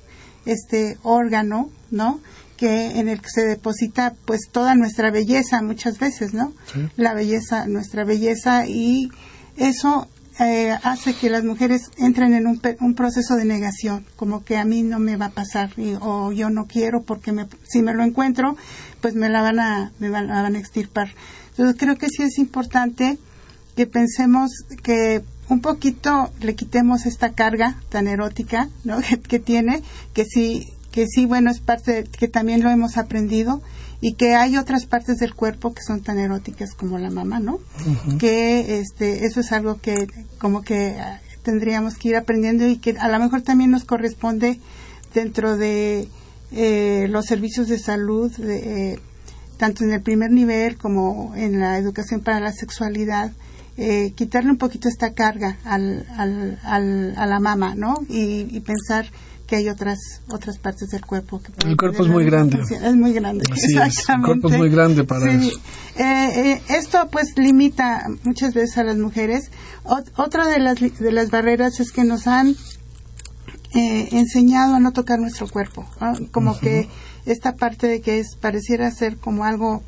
[0.46, 2.20] este órgano, ¿no?
[2.58, 6.54] que en el que se deposita pues toda nuestra belleza muchas veces, ¿no?
[6.96, 9.10] La belleza, nuestra belleza y
[9.58, 10.08] eso
[10.40, 14.66] eh, hace que las mujeres entren en un, un, proceso de negación, como que a
[14.66, 18.04] mí no me va a pasar o yo no quiero porque me, si me lo
[18.04, 18.56] encuentro
[19.02, 21.10] pues me la van a me van, la van a extirpar.
[21.50, 23.18] Entonces creo que sí es importante
[23.76, 24.52] que pensemos
[24.82, 28.98] que un poquito le quitemos esta carga tan erótica ¿no?
[29.28, 29.82] que, tiene,
[30.14, 33.62] que sí, que sí, bueno, es parte, que también lo hemos aprendido
[34.00, 37.60] y que hay otras partes del cuerpo que son tan eróticas como la mamá, ¿no?
[38.20, 40.08] Que este, eso es algo que
[40.40, 44.60] como que ah, tendríamos que ir aprendiendo y que a lo mejor también nos corresponde
[45.14, 46.10] dentro de
[46.52, 49.00] eh, los servicios de salud, eh,
[49.56, 53.32] tanto en el primer nivel como en la educación para la sexualidad,
[53.76, 57.96] eh, quitarle un poquito esta carga al, al, al, a la mama, ¿no?
[58.08, 59.08] Y, pensar
[59.48, 59.98] que hay otras
[60.30, 61.42] otras partes del cuerpo.
[61.42, 62.62] Que el cuerpo es muy grande.
[62.62, 64.12] Es muy grande, exactamente.
[64.14, 65.58] el cuerpo es muy grande para eso.
[65.98, 66.04] Eh,
[66.54, 69.50] eh, esto pues limita muchas veces a las mujeres.
[69.84, 72.56] otra de las, de las barreras es que nos han
[73.74, 75.84] enseñado a no tocar nuestro cuerpo,
[76.32, 76.88] como que
[77.26, 79.82] esta parte de que es pareciera ser como algo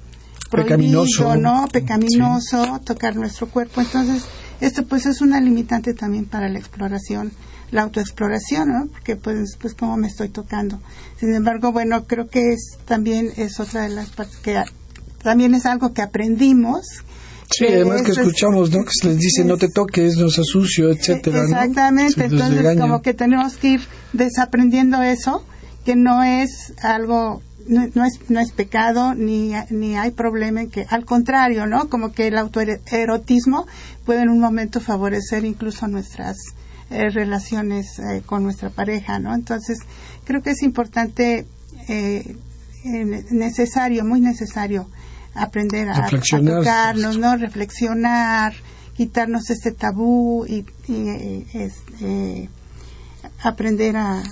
[0.56, 1.68] pecaminoso, ¿no?
[1.72, 3.82] Pecaminoso, tocar nuestro cuerpo.
[3.82, 4.24] Entonces,
[4.62, 7.32] esto pues es una limitante también para la exploración,
[7.72, 8.88] la autoexploración, ¿no?
[8.88, 10.80] Porque pues, pues cómo me estoy tocando.
[11.20, 14.62] Sin embargo, bueno, creo que es también es otra de las partes que
[15.22, 16.86] también es algo que aprendimos.
[17.50, 18.84] Sí, además que escuchamos, ¿no?
[18.84, 21.44] Que se les dice no te toques, no seas sucio, etcétera.
[21.44, 23.82] Exactamente, entonces como que tenemos que ir
[24.14, 25.46] desaprendiendo eso,
[25.84, 30.86] que no es algo no, es, no es pecado ni, ni hay problema en que,
[30.90, 31.90] al contrario, ¿no?
[31.90, 33.66] Como que el autoerotismo
[34.06, 36.38] puede en un momento favorecer incluso nuestras
[36.90, 39.34] eh, relaciones eh, con nuestra pareja, ¿no?
[39.34, 39.80] Entonces,
[40.24, 41.48] creo que es importante,
[41.88, 42.36] eh,
[43.32, 44.88] necesario, muy necesario
[45.34, 47.36] aprender a, a, tocarnos, ¿no?
[47.38, 48.54] Reflexionar,
[48.96, 52.50] quitarnos este tabú y, y este,
[53.46, 54.24] aprender a,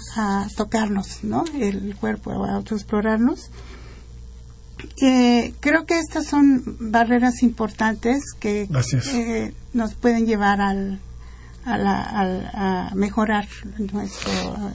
[0.56, 1.46] tocarnos, ¿no?
[1.60, 3.52] El cuerpo, a autoexplorarnos.
[5.02, 8.68] Eh, creo que estas son barreras importantes que
[9.14, 11.00] eh, nos pueden llevar al,
[11.66, 13.48] a, mejorar
[13.78, 14.32] nuestro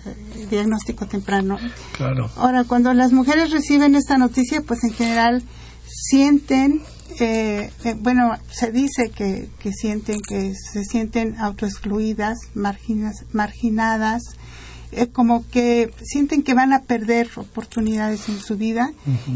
[0.07, 1.59] eh, diagnóstico temprano.
[1.97, 2.31] Claro.
[2.37, 5.43] Ahora, cuando las mujeres reciben esta noticia, pues en general
[5.87, 6.83] sienten
[7.21, 14.23] eh, bueno, se dice que, que, sienten que se sienten autoexcluidas, marginas, marginadas,
[14.91, 18.93] eh, como que sienten que van a perder oportunidades en su vida.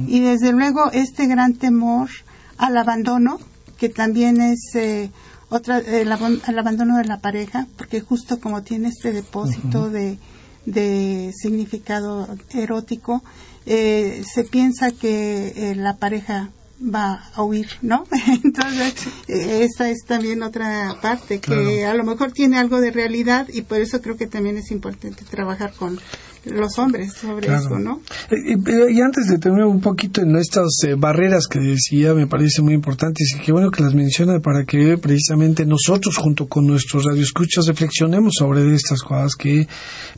[0.07, 2.09] Y desde luego este gran temor
[2.57, 3.39] al abandono,
[3.77, 5.11] que también es eh,
[5.51, 10.19] otra, el, abandono de la pareja, porque justo como tiene este depósito de,
[10.65, 13.23] de significado erótico,
[13.67, 16.49] eh, se piensa que la pareja
[16.83, 18.05] va a huir, ¿no?
[18.45, 18.95] Entonces,
[19.29, 23.79] esta es también otra parte que a lo mejor tiene algo de realidad y por
[23.79, 26.01] eso creo que también es importante trabajar con
[26.45, 28.01] los hombres sobre eso, ¿no?
[28.31, 28.55] Y,
[28.97, 32.75] y, antes de tener un poquito en estas eh, barreras que decía, me parece muy
[32.75, 37.67] importante y qué bueno que las menciona para que precisamente nosotros junto con nuestros radioescuchas
[37.67, 39.69] reflexionemos sobre estas cosas que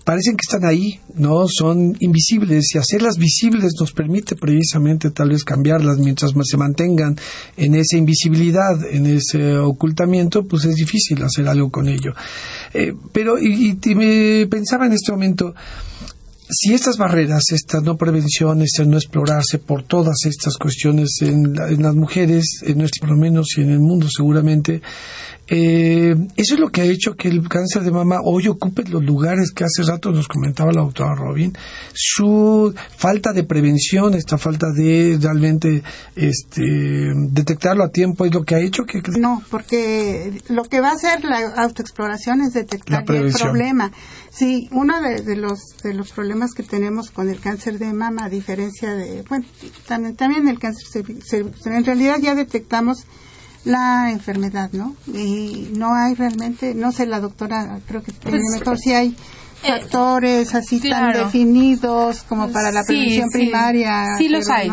[0.05, 1.45] parecen que están ahí, ¿no?
[1.47, 7.17] Son invisibles y hacerlas visibles nos permite precisamente tal vez cambiarlas mientras se mantengan
[7.57, 12.15] en esa invisibilidad, en ese ocultamiento, pues es difícil hacer algo con ello.
[12.73, 15.55] Eh, pero, y, y me pensaba en este momento,
[16.49, 21.95] si estas barreras, esta no prevención, este no explorarse por todas estas cuestiones en, las
[21.95, 24.83] mujeres, en nuestro, por lo menos y en el mundo seguramente,
[25.47, 29.05] eh, eso es lo que ha hecho que el cáncer de mama hoy ocupe los
[29.05, 31.53] lugares que hace rato nos comentaba la doctora Robin.
[31.93, 35.83] Su falta de prevención, esta falta de realmente
[36.17, 39.03] este, detectarlo a tiempo es lo que ha hecho que...
[39.19, 43.93] No, porque lo que va a hacer la autoexploración es detectar el problema.
[44.31, 48.29] Sí, uno de, los, de los problemas que tenemos con el cáncer de mama, a
[48.29, 49.45] diferencia de, bueno,
[49.87, 53.07] también, también el cáncer cervical, en realidad ya detectamos
[53.65, 54.95] la enfermedad, ¿no?
[55.07, 59.17] Y no hay realmente, no sé, la doctora creo que tiene pues, mejor si hay
[59.63, 64.17] eh, factores así tan definidos como para la prevención primaria.
[64.19, 64.71] Sí, los hay.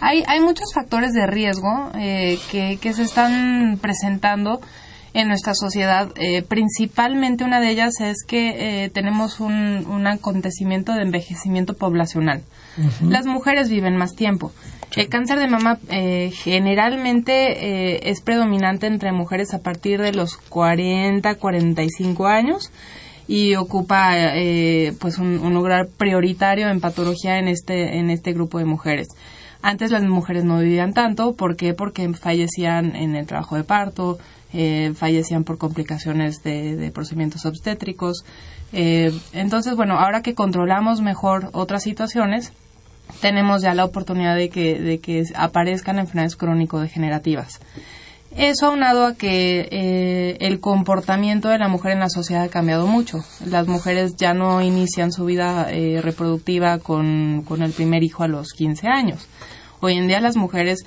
[0.00, 4.60] Hay, hay muchos factores de riesgo eh, que, que se están presentando
[5.14, 6.10] en nuestra sociedad.
[6.16, 12.42] Eh, principalmente una de ellas es que tenemos un, un, acontecimiento de envejecimiento poblacional.
[13.06, 14.50] Las mujeres viven más tiempo.
[14.94, 20.36] El cáncer de mama eh, generalmente eh, es predominante entre mujeres a partir de los
[20.36, 22.70] 40, 45 años
[23.26, 28.66] y ocupa eh, pues un, lugar prioritario en patología en este en este grupo de
[28.66, 29.08] mujeres.
[29.62, 31.72] Antes las mujeres no vivían tanto, ¿por qué?
[31.72, 34.18] Porque fallecían en el trabajo de parto,
[34.94, 38.24] fallecían por complicaciones de, de procedimientos obstétricos.
[38.72, 42.52] entonces, bueno, ahora que controlamos mejor otras situaciones,
[43.20, 47.60] tenemos ya la oportunidad de que, de que aparezcan enfermedades crónico-degenerativas.
[48.36, 52.86] Eso aunado a que eh, el comportamiento de la mujer en la sociedad ha cambiado
[52.86, 53.18] mucho.
[53.44, 58.28] Las mujeres ya no inician su vida eh, reproductiva con, con, el primer hijo a
[58.28, 59.28] los 15 años.
[59.80, 60.84] Hoy en día las mujeres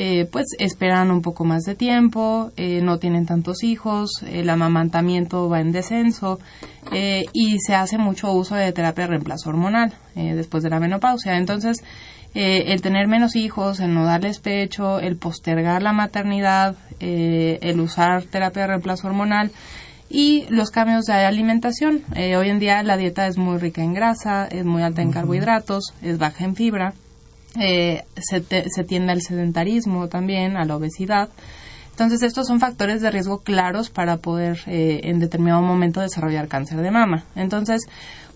[0.00, 5.48] eh, pues esperan un poco más de tiempo, eh, no tienen tantos hijos, el amamantamiento
[5.48, 6.38] va en descenso
[6.92, 11.36] eh, y se hace mucho uso de terapia de reemplazo hormonal después de la menopausia.
[11.36, 11.82] Entonces,
[12.32, 18.62] el tener menos hijos, el no darles pecho, el postergar la maternidad, el usar terapia
[18.62, 19.50] de reemplazo hormonal,
[20.08, 22.02] y los cambios de alimentación.
[22.36, 25.92] hoy en día la dieta es muy rica en grasa, es muy alta en carbohidratos,
[26.02, 26.94] es baja en fibra
[27.60, 31.28] eh, se, se tiende al sedentarismo también, a la obesidad.
[31.98, 36.80] Entonces, estos son factores de riesgo claros para poder eh, en determinado momento desarrollar cáncer
[36.80, 37.24] de mama.
[37.34, 37.82] Entonces,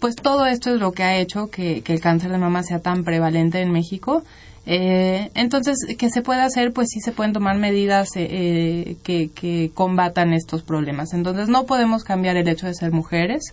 [0.01, 3.05] pues todo esto es lo que ha hecho que, el cáncer de mama sea tan
[3.05, 4.25] prevalente en México.
[4.67, 6.73] Eh, entonces, ¿qué se puede hacer?
[6.73, 11.15] Pues sí se pueden tomar medidas eh, que, que, combatan estos problemas.
[11.15, 13.45] Entonces, no podemos cambiar el hecho de ser mujeres,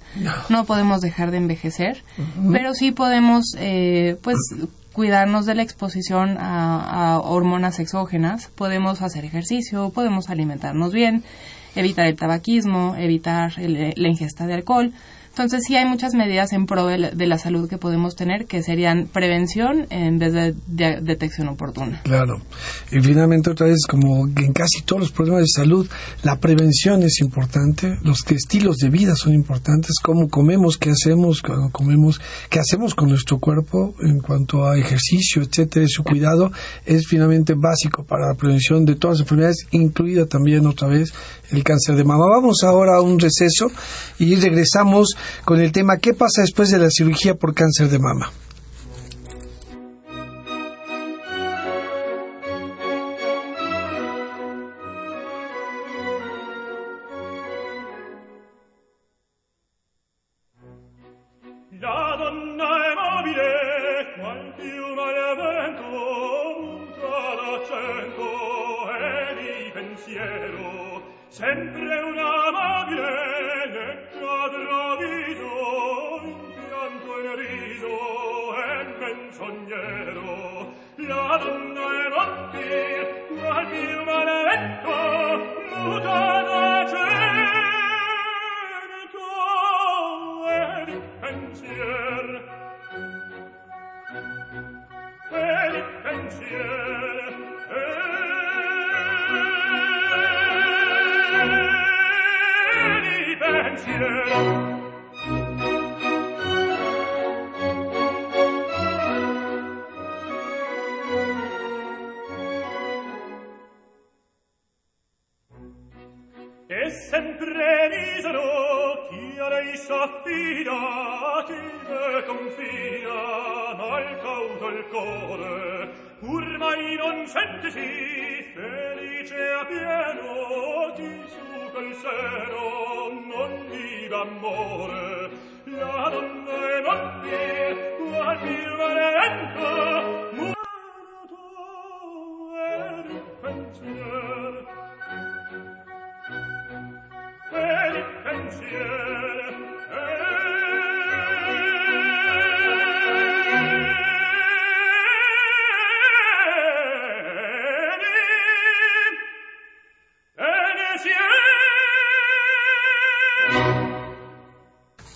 [0.49, 2.03] no, podemos dejar de envejecer,
[2.51, 3.45] pero sí podemos,
[4.23, 4.37] pues,
[4.93, 11.23] cuidarnos de la exposición a, hormonas exógenas, podemos hacer ejercicio, podemos alimentarnos bien,
[11.75, 14.93] evitar el tabaquismo, evitar la ingesta de alcohol,
[15.29, 19.07] entonces sí hay muchas medidas en pro de la, salud que podemos tener que serían
[19.07, 20.53] prevención en vez de,
[21.01, 22.01] detección oportuna.
[22.03, 22.41] Claro.
[22.91, 25.87] Y finalmente otra vez, como en casi todos los problemas de salud,
[26.23, 31.69] la prevención es importante, los estilos de vida son importantes, cómo comemos, qué hacemos cuando
[31.71, 36.51] comemos, qué hacemos con nuestro cuerpo en cuanto a ejercicio, etcétera, su cuidado
[36.85, 41.13] es finalmente básico para la prevención de todas las enfermedades, incluida también otra vez
[41.51, 42.25] el cáncer de mama.
[42.29, 43.71] Vamos ahora a un receso
[44.17, 48.31] y regresamos con el tema ¿Qué pasa después de la cirugía por cáncer de mama?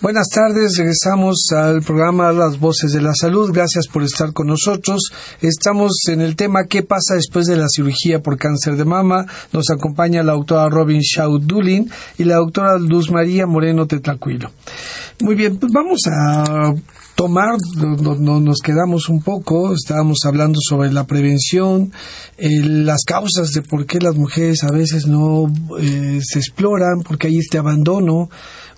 [0.04, 3.50] Buenas tardes, regresamos al programa Las Voces de la Salud.
[3.50, 5.00] Gracias por estar con nosotros.
[5.40, 9.24] Estamos en el tema ¿Qué pasa después de la cirugía por cáncer de mama?
[9.50, 14.50] Nos acompaña la doctora Robin Shaw Dulin y la doctora Luz María Moreno Tetlacuilo.
[15.22, 16.74] Muy bien, pues vamos a
[17.24, 21.90] tomar, no, nos quedamos un poco, estábamos hablando sobre la prevención,
[22.36, 25.50] eh, las causas de por qué las mujeres a veces no
[25.80, 28.28] eh, se exploran, porque hay este abandono,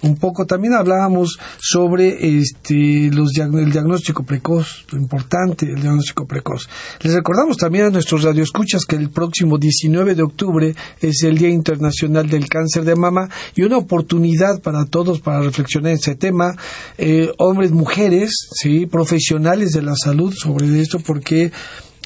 [0.02, 0.46] un poco.
[0.46, 6.68] También hablábamos sobre este, los, el diagnóstico precoz, lo importante el diagnóstico precoz.
[7.00, 11.48] Les recordamos también a nuestros radioescuchas que el próximo 19 de octubre es el Día
[11.48, 16.54] Internacional del Cáncer de Mama y una oportunidad para todos para reflexionar en ese tema,
[16.98, 21.50] eh, hombres, mujeres, sí, profesionales de la salud sobre esto, porque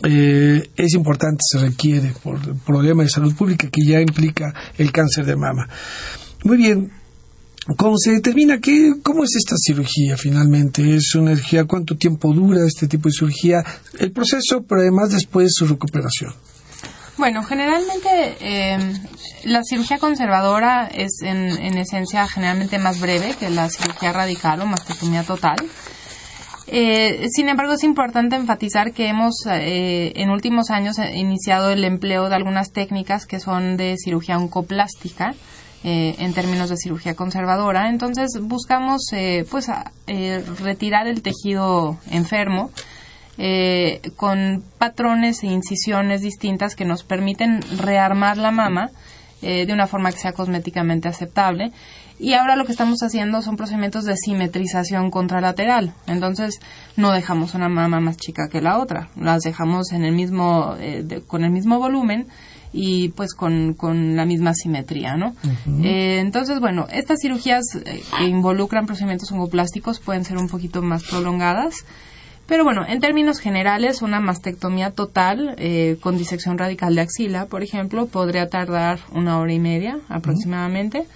[0.02, 4.92] eh, es importante, se requiere por el problema de salud pública que ya implica el
[4.92, 5.68] cáncer de mama.
[6.44, 6.92] Muy bien,
[7.76, 10.96] ¿Cómo se determina qué, cómo es esta cirugía finalmente?
[10.96, 11.64] ¿Es una cirugía?
[11.66, 13.62] ¿Cuánto tiempo dura este tipo de cirugía?
[13.98, 16.34] El proceso, pero además después su recuperación.
[17.18, 18.98] Bueno, generalmente em,
[19.44, 25.22] la cirugía conservadora es en, esencia generalmente más breve que la cirugía radical o mastectomía
[25.22, 25.56] total.
[26.72, 32.28] Eh, sin embargo, es importante enfatizar que hemos eh, en últimos años iniciado el empleo
[32.28, 35.34] de algunas técnicas que son de cirugía oncoplástica,
[35.82, 37.88] eh, en términos de cirugía conservadora.
[37.88, 39.70] Entonces buscamos eh, pues
[40.06, 42.70] eh, retirar el tejido enfermo
[44.16, 48.90] con patrones e incisiones distintas que nos permiten rearmar la mama
[49.40, 51.72] de una forma que sea cosméticamente aceptable.
[52.18, 55.94] Y ahora lo que estamos haciendo son procedimientos de simetrización contralateral.
[56.06, 56.60] Entonces,
[56.96, 59.08] no dejamos una mama más chica que la otra.
[59.16, 60.76] Las dejamos en el mismo,
[61.26, 62.26] con el mismo volumen
[62.72, 65.34] y pues con, con la misma simetría, ¿no?
[65.82, 71.02] Eh, entonces, bueno, estas cirugías eh, que involucran procedimientos oncoplásticos pueden ser un poquito más
[71.04, 71.74] prolongadas,
[72.50, 77.62] pero bueno, en términos generales, una mastectomía total eh, con disección radical de axila, por
[77.62, 81.06] ejemplo, podría tardar una hora y media aproximadamente.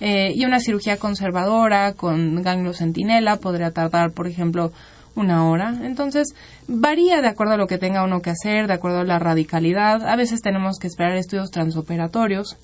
[0.00, 4.72] y una cirugía conservadora con ganglio centinela podría tardar, por ejemplo,
[5.14, 5.74] una hora.
[5.82, 6.34] Entonces,
[6.66, 10.08] varía de acuerdo a lo que tenga uno que hacer, de acuerdo a la radicalidad.
[10.08, 12.56] A veces tenemos que esperar estudios transoperatorios,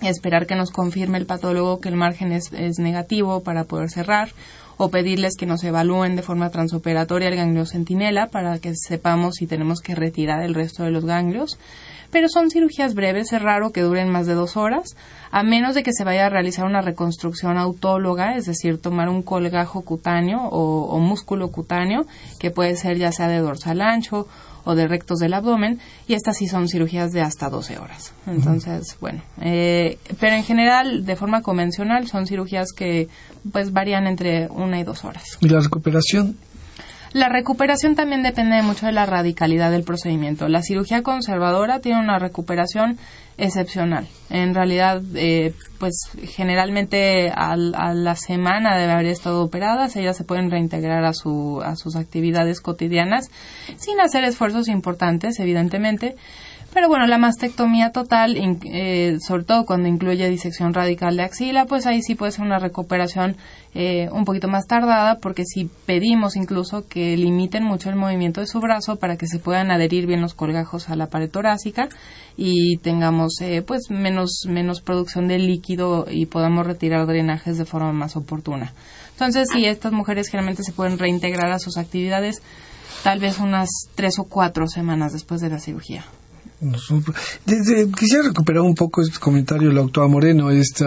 [0.00, 4.30] esperar que nos confirme el patólogo que el margen es, es negativo para poder cerrar
[4.82, 9.46] o pedirles que nos evalúen de forma transoperatoria el ganglio centinela para que sepamos si
[9.46, 11.58] tenemos que retirar el resto de los ganglios.
[12.10, 14.96] Pero son cirugías breves, es raro que duren más de dos horas,
[15.30, 19.22] a menos de que se vaya a realizar una reconstrucción autóloga, es decir, tomar un
[19.22, 22.06] colgajo cutáneo o, músculo cutáneo,
[22.38, 24.26] que puede ser ya sea de dorsal ancho
[24.64, 28.12] o de rectos del abdomen, y estas sí son cirugías de hasta 12 horas.
[28.26, 33.08] Entonces, bueno, eh, pero en general, de forma convencional, son cirugías que
[33.52, 35.38] pues varían entre una y dos horas.
[35.40, 36.36] ¿Y la recuperación?
[37.12, 40.48] La recuperación también depende mucho de la radicalidad del procedimiento.
[40.48, 42.98] La cirugía conservadora tiene una recuperación
[43.36, 44.06] excepcional.
[44.28, 50.50] En realidad, eh, pues generalmente a la semana de haber estado operadas, ellas se pueden
[50.50, 53.28] reintegrar a, su, a sus actividades cotidianas
[53.76, 56.16] sin hacer esfuerzos importantes, evidentemente.
[56.72, 61.84] Pero bueno, la mastectomía total, eh, sobre todo cuando incluye disección radical de axila, pues
[61.84, 63.36] ahí sí puede ser una recuperación
[63.74, 68.46] eh, un poquito más tardada, porque si pedimos incluso que limiten mucho el movimiento de
[68.46, 71.88] su brazo para que se puedan adherir bien los colgajos a la pared torácica
[72.36, 77.92] y tengamos eh, pues menos, menos producción de líquido y podamos retirar drenajes de forma
[77.92, 78.72] más oportuna.
[79.12, 82.42] Entonces, sí, estas mujeres generalmente se pueden reintegrar a sus actividades
[83.02, 86.04] tal vez unas tres o cuatro semanas después de la cirugía.
[87.46, 90.84] Desde, quisiera recuperar un poco este comentario del doctora Moreno, este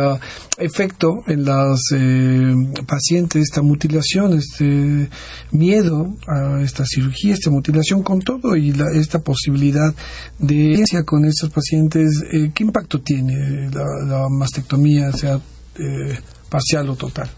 [0.60, 2.54] efecto en las eh,
[2.86, 5.10] pacientes, esta mutilación, este
[5.52, 9.94] miedo a esta cirugía, esta mutilación con todo y esta posibilidad
[10.38, 15.40] de con estos pacientes, eh, ¿qué impacto tiene la, mastectomía, sea
[15.80, 16.20] eh,
[16.50, 17.30] parcial o total?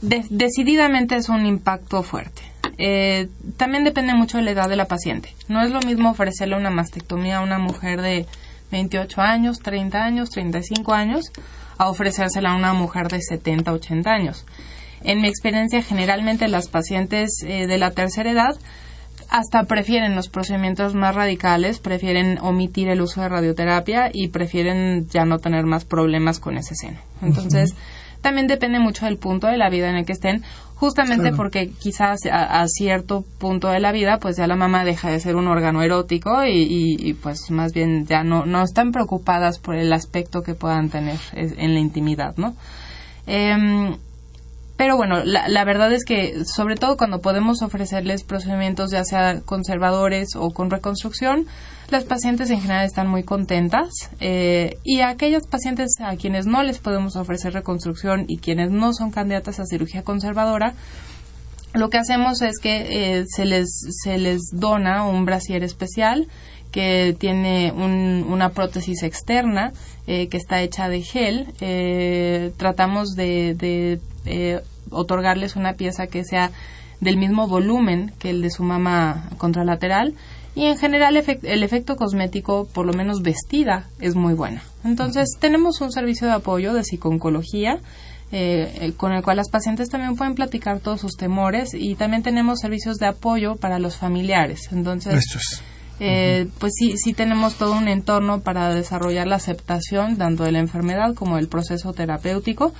[0.00, 2.42] Decididamente es un impacto fuerte
[2.78, 5.34] eh, también depende mucho de la edad de la paciente.
[5.48, 8.26] No es lo mismo ofrecerle una mastectomía a una mujer de
[8.70, 11.32] 28 años, 30 años, 35 años,
[11.78, 14.44] a ofrecérsela a una mujer de 70, 80 años.
[15.02, 18.56] En mi experiencia, generalmente las pacientes eh, de la tercera edad
[19.28, 25.24] hasta prefieren los procedimientos más radicales, prefieren omitir el uso de radioterapia y prefieren ya
[25.24, 26.98] no tener más problemas con ese seno.
[27.22, 27.74] Entonces,
[28.26, 30.42] también depende mucho del punto de la vida en el que estén,
[30.74, 35.20] justamente porque quizás a, cierto punto de la vida, pues ya la mamá deja de
[35.20, 39.92] ser un órgano erótico y, pues más bien ya no, no están preocupadas por el
[39.92, 42.56] aspecto que puedan tener en la intimidad, ¿no?
[43.28, 43.96] Eh,
[44.76, 50.30] pero bueno, la, verdad es que sobre todo cuando podemos ofrecerles procedimientos ya sea conservadores
[50.34, 51.46] o con reconstrucción,
[51.90, 56.62] las pacientes en general están muy contentas eh, y a aquellas pacientes a quienes no
[56.62, 60.74] les podemos ofrecer reconstrucción y quienes no son candidatas a cirugía conservadora,
[61.74, 63.68] lo que hacemos es que eh, se, les,
[64.02, 66.26] se les dona un brasier especial
[66.72, 69.72] que tiene una prótesis externa
[70.06, 71.46] eh, que está hecha de gel.
[72.56, 74.60] tratamos de eh,
[74.90, 76.50] otorgarles una pieza que sea
[77.00, 80.14] del mismo volumen que el de su mama contralateral
[80.56, 84.62] y en general el efecto cosmético, por lo menos vestida, es muy bueno.
[84.84, 87.78] Entonces tenemos un servicio de apoyo de psiconcología
[88.32, 92.60] eh, con el cual las pacientes también pueden platicar todos sus temores y también tenemos
[92.60, 94.70] servicios de apoyo para los familiares.
[94.72, 95.22] Entonces,
[96.00, 100.60] eh, pues sí, sí tenemos todo un entorno para desarrollar la aceptación tanto de la
[100.60, 102.72] enfermedad como del proceso terapéutico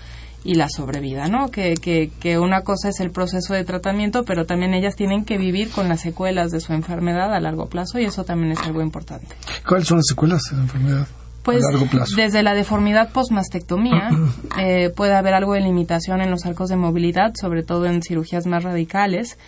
[0.47, 1.51] y la sobrevida, ¿no?
[1.51, 5.38] Que, que, que una cosa es el proceso de tratamiento, pero también ellas tienen que
[5.38, 8.80] vivir con las secuelas de su enfermedad a largo plazo y eso también es algo
[8.80, 9.34] importante.
[9.66, 11.07] ¿Cuáles son las secuelas de la enfermedad?
[11.42, 12.16] Pues a largo plazo?
[12.16, 14.11] desde la deformidad postmastectomía
[14.59, 18.47] eh, puede haber algo de limitación en los arcos de movilidad, sobre todo en cirugías
[18.47, 19.38] más radicales.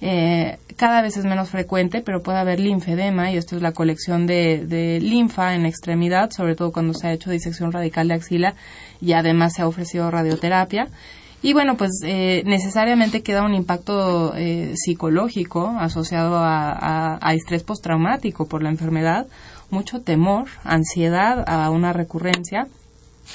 [0.00, 4.26] Eh, cada vez es menos frecuente, pero puede haber linfedema y esto es la colección
[4.26, 8.54] de, de linfa en extremidad, sobre todo cuando se ha hecho disección radical de axila
[9.00, 10.88] y además se ha ofrecido radioterapia.
[11.42, 18.46] Y bueno, pues eh, necesariamente queda un impacto eh, psicológico asociado a, a, estrés postraumático
[18.46, 19.26] por la enfermedad,
[19.70, 22.66] mucho temor, ansiedad a una recurrencia.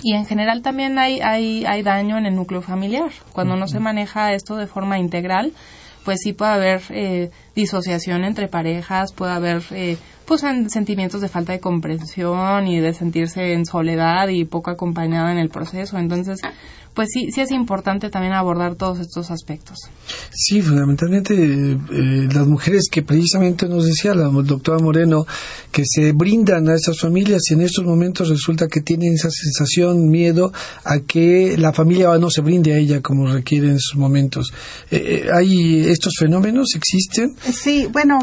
[0.03, 3.11] Y en general también hay, hay, hay daño en el núcleo familiar.
[3.31, 5.53] Cuando no se maneja esto de forma integral,
[6.05, 11.51] pues sí puede haber eh, disociación entre parejas, puede haber eh, pues sentimientos de falta
[11.51, 15.97] de comprensión y de sentirse en soledad y poco acompañada en el proceso.
[15.97, 16.39] Entonces,
[16.95, 19.77] pues sí, sí es importante también abordar todos estos aspectos.
[20.31, 25.25] Sí, fundamentalmente eh, las mujeres que precisamente nos decía la doctora Moreno,
[25.71, 30.09] que se brindan a estas familias y en estos momentos resulta que tienen esa sensación,
[30.09, 30.53] miedo
[30.85, 34.53] a que la familia no se brinde a ella como requiere en esos momentos.
[34.89, 36.69] Eh, eh, ¿Hay estos fenómenos?
[36.75, 37.35] ¿Existen?
[37.51, 38.19] Sí, bueno,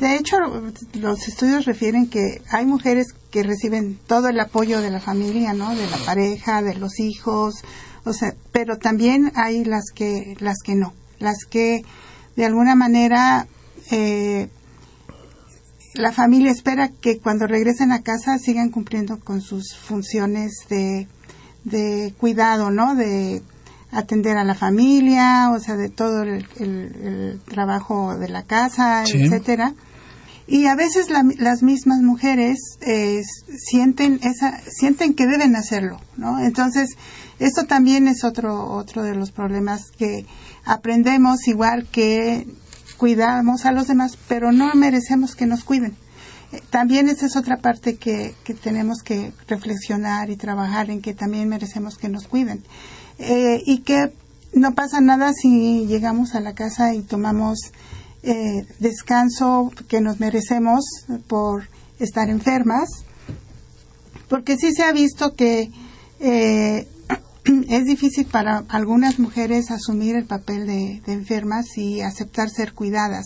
[0.00, 0.36] de hecho
[0.94, 5.74] los estudios refieren que hay mujeres que reciben todo el apoyo de la familia, ¿no?
[5.74, 7.54] De la pareja, de los hijos,
[8.04, 11.82] o sea, pero también hay las que, las que no, las que
[12.36, 13.46] de alguna manera
[13.90, 14.48] eh,
[15.94, 21.06] la familia espera que cuando regresen a casa sigan cumpliendo con sus funciones de,
[21.64, 22.94] de cuidado, ¿no?
[22.94, 23.42] De
[23.90, 29.74] atender a la familia, o sea, de todo el, trabajo de la casa, etcétera.
[30.46, 33.20] Y a veces las mismas mujeres eh,
[33.58, 36.40] sienten esa, sienten que deben hacerlo, ¿no?
[36.40, 36.96] Entonces
[37.42, 40.26] esto también es otro, otro de los problemas que
[40.64, 42.46] aprendemos igual que
[42.96, 45.96] cuidamos a los demás, pero no merecemos que nos cuiden.
[46.52, 48.32] Eh, también esa es otra parte que,
[48.62, 52.62] tenemos que reflexionar y trabajar en que también merecemos que nos cuiden.
[53.18, 54.12] Eh, y que
[54.52, 57.58] no pasa nada si llegamos a la casa y tomamos
[58.22, 60.84] eh, descanso que nos merecemos
[61.26, 61.64] por
[61.98, 62.88] estar enfermas,
[64.28, 65.72] porque sí se ha visto que
[67.72, 73.24] es difícil para algunas mujeres asumir el papel de, enfermas y aceptar ser cuidadas.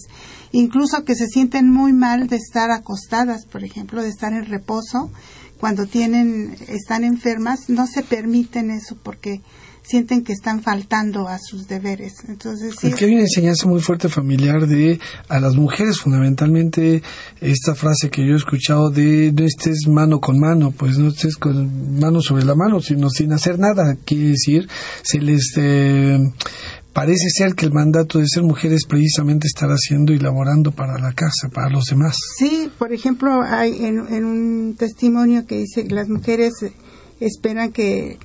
[0.53, 5.11] Incluso que se sienten muy mal de estar acostadas, por ejemplo, de estar en reposo
[5.59, 9.40] cuando tienen, están enfermas, no se permiten eso porque
[9.87, 12.14] sienten que están faltando a sus deberes.
[12.28, 12.93] Entonces, sí.
[12.99, 17.03] Hay una enseñanza muy fuerte familiar de a las mujeres, fundamentalmente,
[17.41, 21.37] esta frase que yo he escuchado de no estés mano con mano, pues no estés
[21.37, 23.97] con mano sobre la mano, sino sin hacer nada.
[24.05, 24.68] Quiere decir,
[25.03, 25.53] se les.
[25.57, 26.18] Eh,
[26.93, 30.99] parece ser que el mandato de ser mujer es precisamente estar haciendo y laborando para
[30.99, 32.16] la casa, para los demás.
[32.39, 36.55] Sí, por ejemplo, hay en, en un testimonio que dice que las mujeres
[37.20, 38.18] esperan que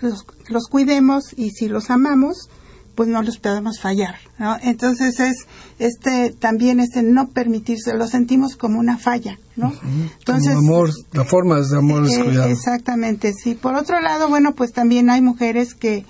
[0.00, 2.48] los, cuidemos y si los amamos,
[2.94, 4.56] pues no los podemos fallar, ¿no?
[4.62, 5.46] Entonces es
[5.78, 9.72] este también este no permitirse, lo sentimos como una falla, ¿no?
[10.18, 13.54] Entonces amor, la forma de amor es eh, Exactamente, sí.
[13.54, 16.04] Por otro lado, bueno, pues también hay mujeres que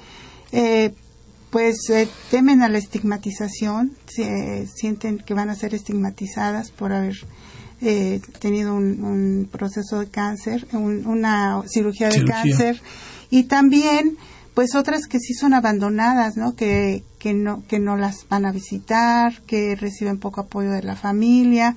[0.52, 0.92] eh,
[1.50, 3.92] pues eh, temen a la estigmatización,
[4.74, 7.16] sienten que van a ser estigmatizadas por haber
[8.40, 12.80] tenido un, proceso de cáncer, una cirugía de cáncer
[13.34, 14.16] y también
[14.54, 16.54] pues otras que sí son abandonadas, ¿no?
[16.54, 20.94] Que, que no que no las van a visitar, que reciben poco apoyo de la
[20.94, 21.74] familia,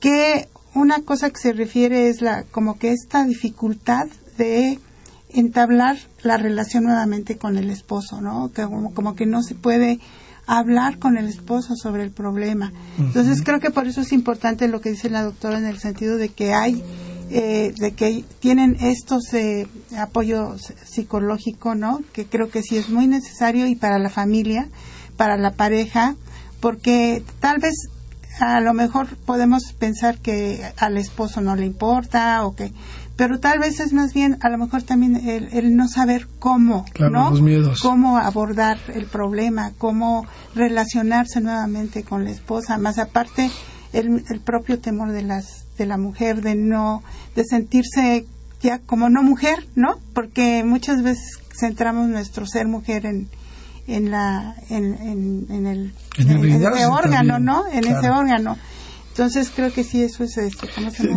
[0.00, 4.78] que una cosa que se refiere es la como que esta dificultad de
[5.30, 8.52] entablar la relación nuevamente con el esposo, ¿no?
[8.52, 9.98] Que como, como que no se puede
[10.46, 12.70] hablar con el esposo sobre el problema.
[12.98, 16.18] Entonces creo que por eso es importante lo que dice la doctora en el sentido
[16.18, 16.84] de que hay
[17.30, 19.66] eh, de que tienen estos eh,
[19.98, 22.00] apoyo psicológico, ¿no?
[22.12, 24.68] Que creo que sí es muy necesario y para la familia,
[25.16, 26.14] para la pareja,
[26.60, 27.74] porque tal vez
[28.40, 32.72] a lo mejor podemos pensar que al esposo no le importa o que
[33.16, 37.32] pero tal vez es más bien a lo mejor también el, no saber cómo ¿no?
[37.80, 43.50] cómo abordar el problema cómo relacionarse nuevamente con la esposa más aparte
[43.92, 47.02] el, el propio temor de las de la mujer, de no,
[47.34, 48.26] de sentirse
[48.60, 49.96] ya como no mujer, ¿no?
[50.14, 53.28] Porque muchas veces centramos nuestro ser mujer en,
[53.86, 55.92] en la, en, en, el,
[56.90, 57.64] órgano, ¿no?
[57.70, 58.56] En ese órgano.
[59.16, 60.66] Entonces creo que sí, eso es esto.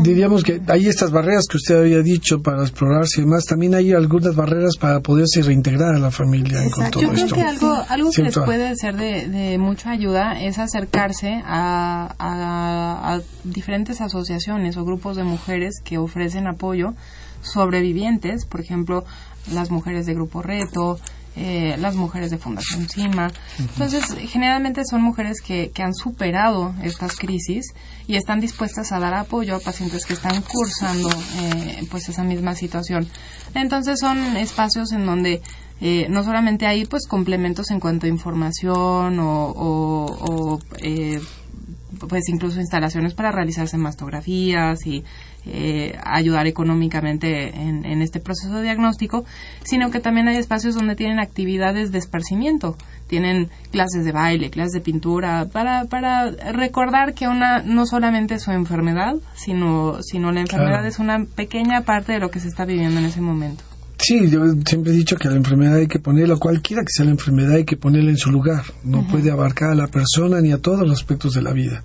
[0.02, 3.43] Diríamos que hay estas barreras que usted había dicho para explorarse y demás.
[3.43, 7.41] También hay algunas barreras para poderse reintegrar a la familia con todo Yo creo que
[7.41, 14.00] algo, algo que les puede ser de, de, mucha ayuda es acercarse a, a, diferentes
[14.00, 16.93] asociaciones o grupos de mujeres que ofrecen apoyo
[17.41, 19.04] sobrevivientes, por ejemplo,
[19.52, 21.00] las mujeres de Grupo Reto,
[21.36, 23.32] eh, las mujeres de Fundación CIMA.
[23.60, 27.74] Entonces, generalmente son mujeres que, que han superado estas crisis
[28.08, 32.56] y están dispuestas a dar apoyo a pacientes que están cursando eh, pues esa misma
[32.56, 33.08] situación.
[33.54, 35.42] Entonces, son espacios en donde
[35.82, 40.60] eh, no solamente hay pues complementos en cuanto a información o, o,
[42.08, 45.04] pues incluso instalaciones para realizarse mastografías y
[45.46, 49.26] eh, ayudar económicamente en, este proceso de diagnóstico,
[49.64, 52.78] sino que también hay espacios donde tienen actividades de esparcimiento,
[53.08, 58.44] tienen clases de baile, clases de pintura, para, para recordar que una no solamente es
[58.44, 62.66] su enfermedad, sino, sino la enfermedad es una pequeña parte de lo que se está
[62.66, 63.64] viviendo en ese momento.
[63.98, 67.12] Sí, yo siempre he dicho que la enfermedad hay que ponerla, cualquiera que sea la
[67.12, 68.64] enfermedad, hay que ponerla en su lugar.
[68.84, 71.84] No puede abarcar a la persona ni a todos los aspectos de la vida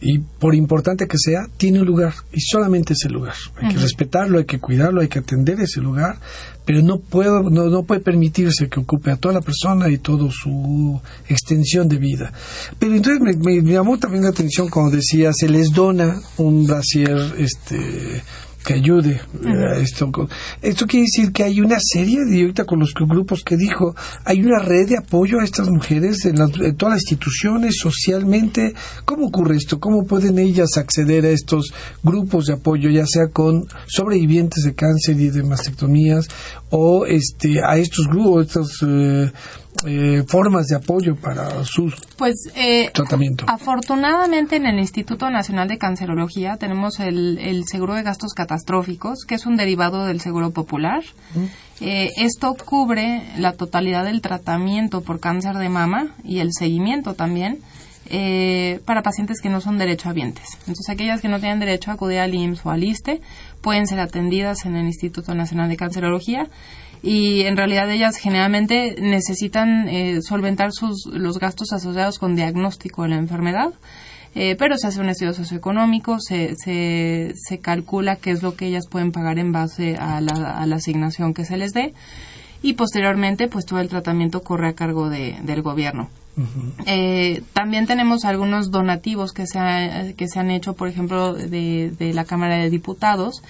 [0.00, 3.34] y por importante que sea, tiene un lugar y solamente ese lugar.
[3.56, 6.18] Hay que respetarlo, hay que cuidarlo, hay que atender ese lugar,
[6.64, 10.30] pero no, puedo, no, no puede permitirse que ocupe a toda la persona y toda
[10.30, 12.32] su extensión de vida.
[12.78, 16.66] Pero entonces me, me, me llamó también la atención cuando decía, se les dona un
[16.66, 18.22] brasier este,
[18.64, 20.10] que ayude a esto.
[20.62, 23.94] Esto quiere decir que hay una serie de ahorita con los grupos que dijo,
[24.24, 26.36] hay una red de apoyo a estas mujeres en,
[26.76, 28.74] todas las instituciones, socialmente.
[29.04, 29.78] ¿Cómo ocurre esto?
[29.78, 35.20] ¿Cómo pueden ellas acceder a estos grupos de apoyo, ya sea con sobrevivientes de cáncer
[35.20, 36.28] y de mastectomías
[36.70, 39.30] o este a estos grupos, estos eh,
[39.86, 43.44] eh, formas de apoyo para su pues, eh, tratamiento?
[43.48, 49.34] Afortunadamente en el Instituto Nacional de Cancerología tenemos el, el, seguro de gastos catastróficos, que
[49.34, 51.02] es un derivado del seguro popular.
[51.80, 57.58] Eh, esto cubre la totalidad del tratamiento por cáncer de mama y el seguimiento también.
[58.84, 60.58] para pacientes que no son derechohabientes.
[60.60, 63.20] Entonces, aquellas que no tienen derecho a acudir al IMSS o al ISTE
[63.62, 66.48] pueden ser atendidas en el Instituto Nacional de Cancerología
[67.04, 73.10] y en realidad ellas generalmente necesitan eh, solventar sus, los gastos asociados con diagnóstico de
[73.10, 73.74] la enfermedad.
[74.34, 78.66] Eh, pero se hace un estudio socioeconómico, se, se, se, calcula qué es lo que
[78.66, 81.94] ellas pueden pagar en base a la, a la asignación que se les dé
[82.60, 86.08] y posteriormente pues todo el tratamiento corre a cargo de, del gobierno.
[86.86, 92.12] eh, también tenemos algunos donativos que se, que se han hecho, por ejemplo, de, de
[92.12, 93.42] la Cámara de Diputados,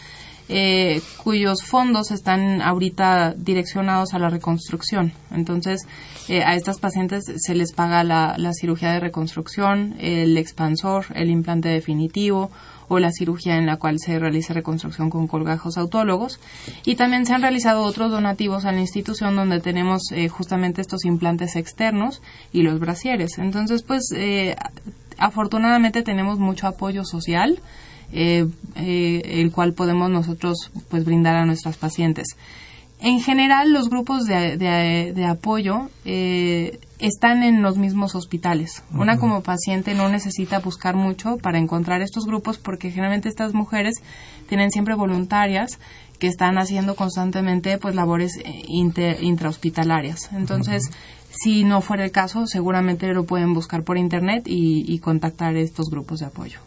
[0.49, 5.13] eh, cuyos fondos están ahorita direccionados a la reconstrucción.
[5.31, 5.87] Entonces,
[6.29, 11.31] eh, a estas pacientes se les paga la, la, cirugía de reconstrucción, el expansor, el
[11.31, 12.51] implante definitivo
[12.89, 16.41] o la cirugía en la cual se realiza reconstrucción con colgajos autólogos.
[16.85, 21.05] Y también se han realizado otros donativos a la institución donde tenemos eh, justamente estos
[21.05, 22.23] implantes externos
[22.53, 23.39] y los brasieres.
[23.39, 24.57] Entonces, pues, eh,
[25.19, 27.61] afortunadamente tenemos mucho apoyo social
[28.13, 28.47] eh,
[28.77, 32.37] eh, el cual podemos nosotros pues brindar a nuestras pacientes.
[33.01, 38.83] en general, los grupos de, de, apoyo eh, están en los mismos hospitales.
[38.93, 43.97] Una como paciente no necesita buscar mucho para encontrar estos grupos porque generalmente estas mujeres
[44.49, 45.79] tienen siempre voluntarias
[46.19, 50.31] que están haciendo constantemente pues labores eh, intrahospitalarias.
[50.33, 50.91] Entonces,
[51.43, 56.21] si no fuera el caso, seguramente lo pueden buscar por internet y, contactar estos grupos
[56.21, 56.61] de apoyo.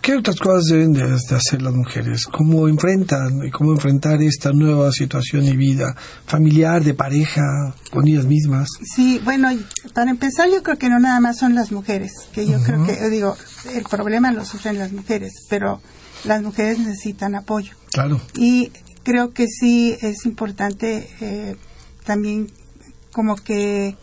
[0.00, 2.26] ¿Qué otras cosas deben de, hacer las mujeres?
[2.26, 5.94] ¿Cómo enfrentan y cómo enfrentar esta nueva situación y vida
[6.26, 8.68] familiar, de pareja, con ellas mismas?
[8.82, 9.50] Sí, bueno,
[9.92, 13.10] para empezar yo creo que no nada más son las mujeres, que yo creo que,
[13.10, 13.36] digo,
[13.74, 15.80] el problema lo sufren las mujeres, pero
[16.24, 17.74] las mujeres necesitan apoyo.
[17.92, 18.20] Claro.
[18.34, 18.70] Y
[19.02, 21.56] creo que sí es importante eh,
[22.04, 22.48] también
[23.12, 23.96] como que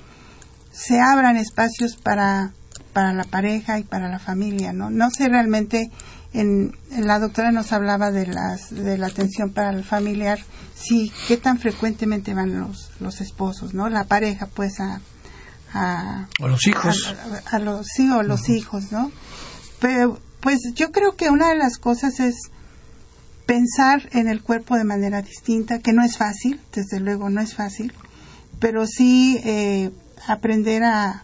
[0.72, 2.52] se abran espacios para,
[2.94, 4.90] para la pareja y para la familia, ¿no?
[4.90, 5.90] No sé realmente,
[6.34, 10.40] en, la doctora nos hablaba de, las, de la atención para el familiar,
[10.76, 13.90] sí, qué tan frecuentemente van los, los esposos, ¿no?
[13.90, 15.02] La pareja, pues, a...
[15.74, 17.14] A, los hijos.
[17.52, 19.12] A, los, sí, o los hijos, ¿no?
[19.82, 22.36] Pero, pues, yo creo que una de las cosas es
[23.46, 27.56] pensar en el cuerpo de manera distinta, que no es fácil, desde luego no es
[27.56, 27.94] fácil,
[28.66, 29.92] pero sí eh,
[30.26, 31.22] aprender a,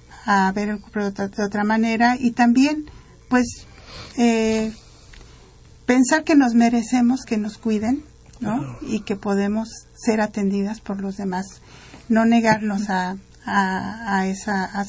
[0.54, 2.86] ver el cuerpo de otra, manera y también,
[3.30, 3.66] pues,
[4.16, 4.72] eh,
[5.88, 8.04] pensar que nos merecemos que nos cuiden,
[8.42, 8.78] ¿no?
[8.84, 11.48] Y que podemos ser atendidas por los demás,
[12.10, 14.84] no negarnos a, a, esa, a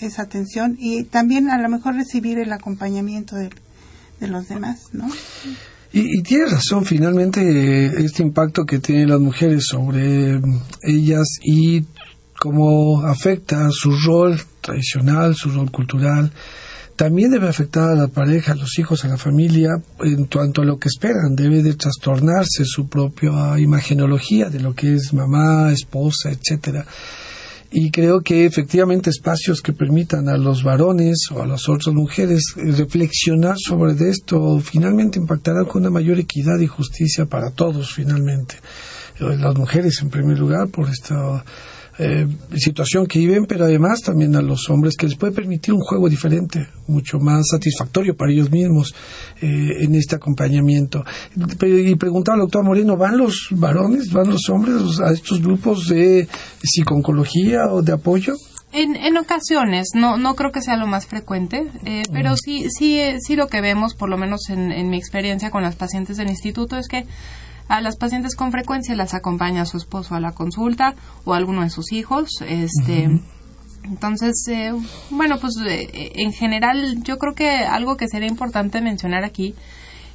[0.00, 3.50] esa, atención y también a lo mejor recibir el acompañamiento de,
[4.18, 5.08] de los demás, ¿no?
[5.92, 10.40] Y, y tiene razón, finalmente, este impacto que tienen las mujeres sobre
[10.82, 11.84] ellas y
[12.38, 16.32] cómo afecta su rol tradicional, su rol cultural,
[16.98, 20.64] también debe afectar a la pareja, a los hijos, a la familia, en cuanto a
[20.64, 21.36] lo que esperan.
[21.36, 26.84] Debe de trastornarse su propia imagenología de lo que es mamá, esposa, etcétera.
[27.70, 32.42] Y creo que efectivamente espacios que permitan a los varones o a las otras mujeres
[32.56, 38.56] reflexionar sobre esto finalmente impactarán con una mayor equidad y justicia para todos finalmente.
[39.20, 41.44] Las mujeres en primer lugar por esta
[41.98, 42.26] eh,
[42.56, 46.08] situación que viven, pero además también a los hombres que les puede permitir un juego
[46.08, 48.94] diferente, mucho más satisfactorio para ellos mismos
[49.40, 51.04] eh, en este acompañamiento.
[51.34, 56.28] Y preguntaba al doctor Moreno, ¿van los varones, van los hombres a estos grupos de
[56.62, 58.34] psiconcología o de apoyo?
[58.70, 63.00] En, en ocasiones, no, no creo que sea lo más frecuente, eh, pero sí, sí,
[63.18, 66.28] sí lo que vemos, por lo menos en, en mi experiencia con las pacientes del
[66.28, 67.06] instituto, es que
[67.68, 70.94] a las pacientes con frecuencia las acompaña su esposo a la consulta
[71.24, 72.30] o alguno de sus hijos.
[72.46, 73.08] Este,
[73.84, 74.72] Entonces, eh,
[75.10, 79.54] bueno, pues eh, en general yo creo que algo que sería importante mencionar aquí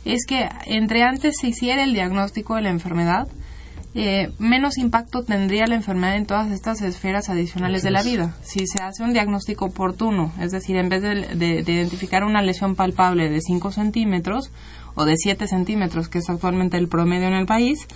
[0.05, 3.27] es que entre antes se hiciera el diagnóstico de la enfermedad,
[3.95, 8.35] eh, menos impacto tendría la enfermedad en todas estas esferas adicionales de la vida.
[8.41, 12.75] Si se hace un diagnóstico oportuno, es decir, en vez de, de identificar una lesión
[12.75, 14.51] palpable de 5 centímetros,
[14.95, 17.87] o de 7 centímetros, que es actualmente el promedio en el país,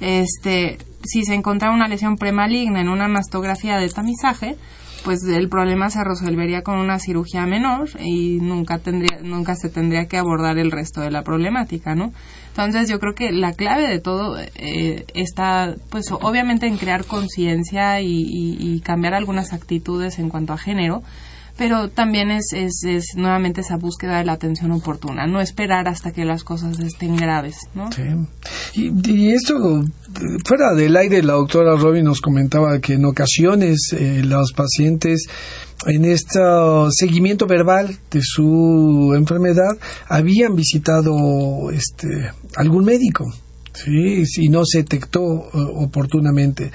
[0.00, 4.56] este, si se encontrara una lesión premaligna en una mastografía de tamizaje,
[5.04, 10.06] pues el problema se resolvería con una cirugía menor y nunca tendría, nunca se tendría
[10.06, 12.12] que abordar el resto de la problemática, ¿no?
[12.48, 18.00] Entonces yo creo que la clave de todo eh, está, pues obviamente en crear conciencia
[18.00, 21.02] y cambiar algunas actitudes en cuanto a género,
[21.56, 26.12] pero también es, es, es, nuevamente esa búsqueda de la atención oportuna, no esperar hasta
[26.12, 27.90] que las cosas estén graves, ¿no?
[27.92, 28.02] Sí.
[28.74, 29.84] Y, esto,
[30.44, 35.26] fuera del aire, la doctora Robin nos comentaba que en ocasiones eh, los pacientes
[35.86, 36.40] en este
[36.90, 39.76] seguimiento verbal de su enfermedad
[40.08, 43.26] habían visitado este algún médico
[43.74, 46.70] Sí, si no se detectó eh, oportunamente.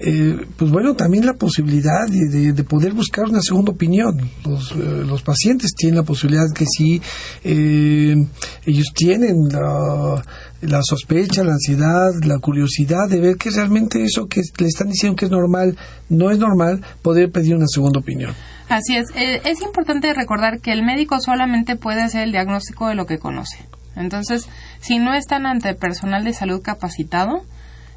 [0.00, 4.28] Eh, pues bueno, también la posibilidad de, poder buscar una segunda opinión.
[4.44, 7.00] Los, eh, los, pacientes tienen la posibilidad que si
[7.44, 10.24] ellos tienen la,
[10.62, 15.16] la, sospecha, la ansiedad, la curiosidad de ver que realmente eso que le están diciendo
[15.16, 15.76] que es normal
[16.08, 18.34] no es normal, poder pedir una segunda opinión.
[18.68, 19.06] Así es.
[19.14, 23.58] es importante recordar que el médico solamente puede hacer el diagnóstico de lo que conoce.
[23.96, 24.48] Entonces,
[24.80, 27.42] si no están ante personal de salud capacitado,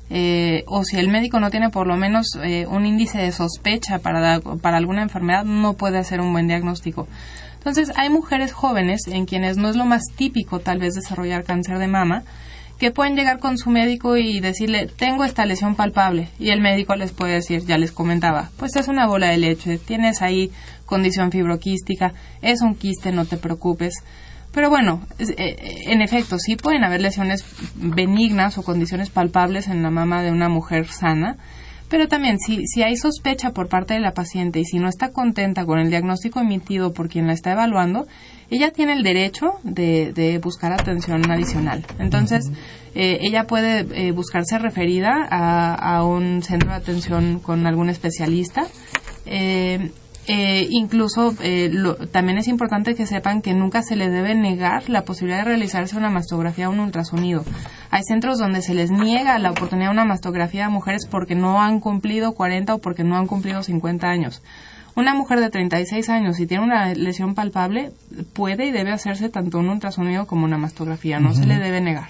[0.10, 4.00] eh, o si el médico no tiene por lo menos eh, un índice de sospecha
[4.00, 7.08] para, para alguna enfermedad, no puede hacer un buen diagnóstico.
[7.56, 11.80] Entonces, hay mujeres jóvenes en quienes no es lo más típico tal vez desarrollar cáncer
[11.80, 12.24] de mama,
[12.78, 16.28] que pueden llegar con su médico y decirle, tengo esta lesión palpable.
[16.39, 19.78] Y el médico les puede decir, ya les comentaba, pues es una bola de leche,
[19.78, 20.52] tienes ahí
[20.86, 24.04] condición fibroquística, es un quiste, no te preocupes
[24.54, 27.43] Pero bueno, eh, en efecto, sí pueden haber lesiones
[27.76, 31.38] benignas o condiciones palpables en la mama de una mujer sana,
[31.89, 35.12] pero también si, si hay sospecha por parte de la paciente y si no está
[35.12, 38.08] contenta con el diagnóstico emitido por quien la está evaluando,
[38.49, 41.86] ella tiene el derecho de, buscar atención adicional.
[41.99, 42.51] Entonces,
[42.95, 48.66] eh, ella puede eh, buscarse referida a, a, un centro de atención con algún especialista.
[49.26, 49.91] Eh,
[50.28, 51.71] eh, incluso eh,
[52.11, 55.97] también es importante que sepan que nunca se les debe negar la posibilidad de realizarse
[55.97, 57.43] una mastografía o un ultrasonido.
[57.91, 61.61] Hay centros donde se les niega la oportunidad de una mastografía a mujeres porque no
[61.61, 64.41] han cumplido 40 o porque no han cumplido 50 años.
[64.95, 67.91] Una mujer de 36 años, si tiene una lesión palpable,
[68.34, 71.19] puede y debe hacerse tanto un ultrasonido como una mastografía.
[71.19, 72.09] No se le debe negar.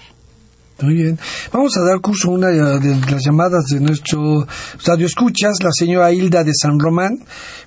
[0.80, 1.18] Muy bien.
[1.52, 4.44] Vamos a dar curso a una de las llamadas de nuestro
[4.84, 7.20] radio escuchas, la señora Hilda de San Román.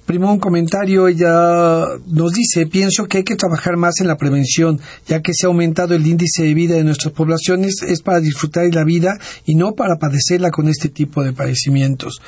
[0.06, 4.82] Primero un comentario, ella nos dice, pienso que hay que trabajar más en la prevención,
[5.08, 8.66] ya que se ha aumentado el índice de vida de nuestras poblaciones, es para disfrutar
[8.66, 12.22] de la vida y no para padecerla con este tipo de padecimientos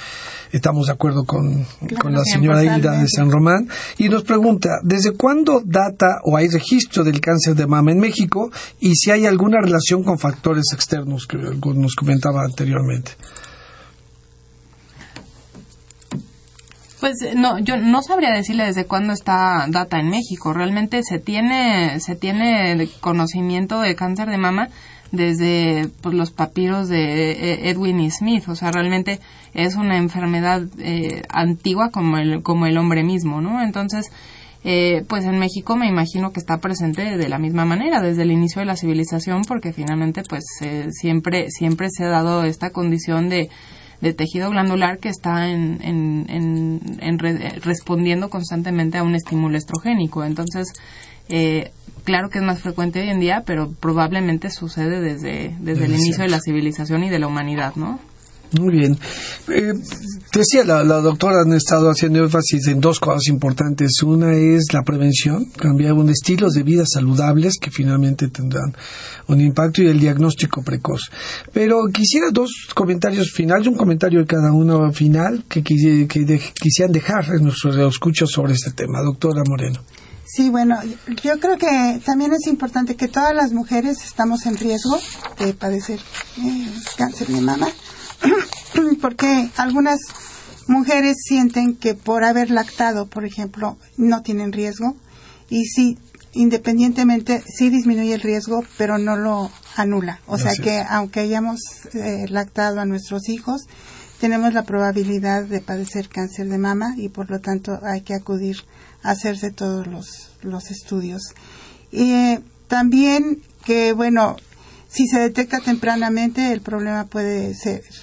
[0.51, 1.65] estamos de acuerdo con,
[2.11, 3.67] la señora Hilda de San Román,
[3.97, 8.51] y nos pregunta, ¿desde cuándo data o hay registro del cáncer de mama en México
[8.79, 13.11] y si hay alguna relación con factores externos que nos comentaba anteriormente?
[16.99, 20.51] Pues no, yo no sabría decirle desde cuándo está data en México.
[20.53, 24.69] Realmente se tiene, se tiene conocimiento de cáncer de mama
[25.11, 28.49] desde pues, los papiros de eh, Edwin y Smith.
[28.49, 29.21] O sea, realmente
[29.53, 33.61] es una enfermedad eh, antigua como el, como el hombre mismo, ¿no?
[33.61, 34.11] Entonces,
[34.63, 38.31] eh, pues en México me imagino que está presente de la misma manera desde el
[38.31, 40.43] inicio de la civilización porque finalmente pues
[40.91, 43.49] siempre siempre se ha dado esta condición de,
[44.01, 46.25] de tejido glandular que está en, en,
[46.99, 47.19] en,
[47.61, 50.73] respondiendo constantemente a un estímulo estrogénico entonces
[51.29, 51.71] eh,
[52.03, 56.23] claro que es más frecuente hoy en día, pero probablemente sucede desde, desde el inicio
[56.23, 57.99] de la civilización y de la humanidad, ¿no?
[58.57, 58.97] Muy bien.
[59.49, 59.73] Eh,
[60.33, 64.01] decía la, doctora, han estado haciendo énfasis en dos cosas importantes.
[64.01, 68.75] Una es la prevención, cambiar un estilos de vida saludables que finalmente tendrán
[69.27, 71.11] un impacto y el diagnóstico precoz.
[71.53, 76.07] Pero quisiera dos comentarios finales, un comentario cada uno final que, que,
[76.59, 79.01] quisieran dejar en nuestros escuchos sobre este tema.
[79.03, 79.79] Doctora Moreno.
[80.31, 80.75] Sí, bueno,
[81.23, 84.99] yo creo que también es importante que todas las mujeres estamos en riesgo
[85.39, 85.99] de padecer
[86.37, 87.67] eh, cáncer de mama,
[89.01, 89.99] porque algunas
[90.67, 94.95] mujeres sienten que por haber lactado, por ejemplo, no tienen riesgo,
[95.49, 95.97] y sí,
[96.33, 100.19] independientemente, sí disminuye el riesgo, pero no lo anula.
[100.27, 101.59] O sea que aunque hayamos
[101.93, 103.63] eh, lactado a nuestros hijos,
[104.19, 108.57] tenemos la probabilidad de padecer cáncer de mama y por lo tanto hay que acudir
[109.01, 111.21] hacerse todos los, los estudios.
[111.91, 114.35] Y eh, también que, bueno,
[114.89, 117.55] si se detecta tempranamente, el problema puede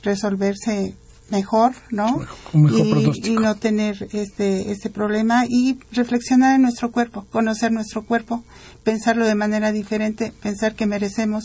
[0.03, 0.95] resolverse
[1.31, 2.25] mejor, ¿no?
[2.55, 8.45] y, no tener este, este problema y reflexionar en nuestro cuerpo, conocer nuestro cuerpo,
[8.85, 11.45] pensarlo de manera diferente, pensar que merecemos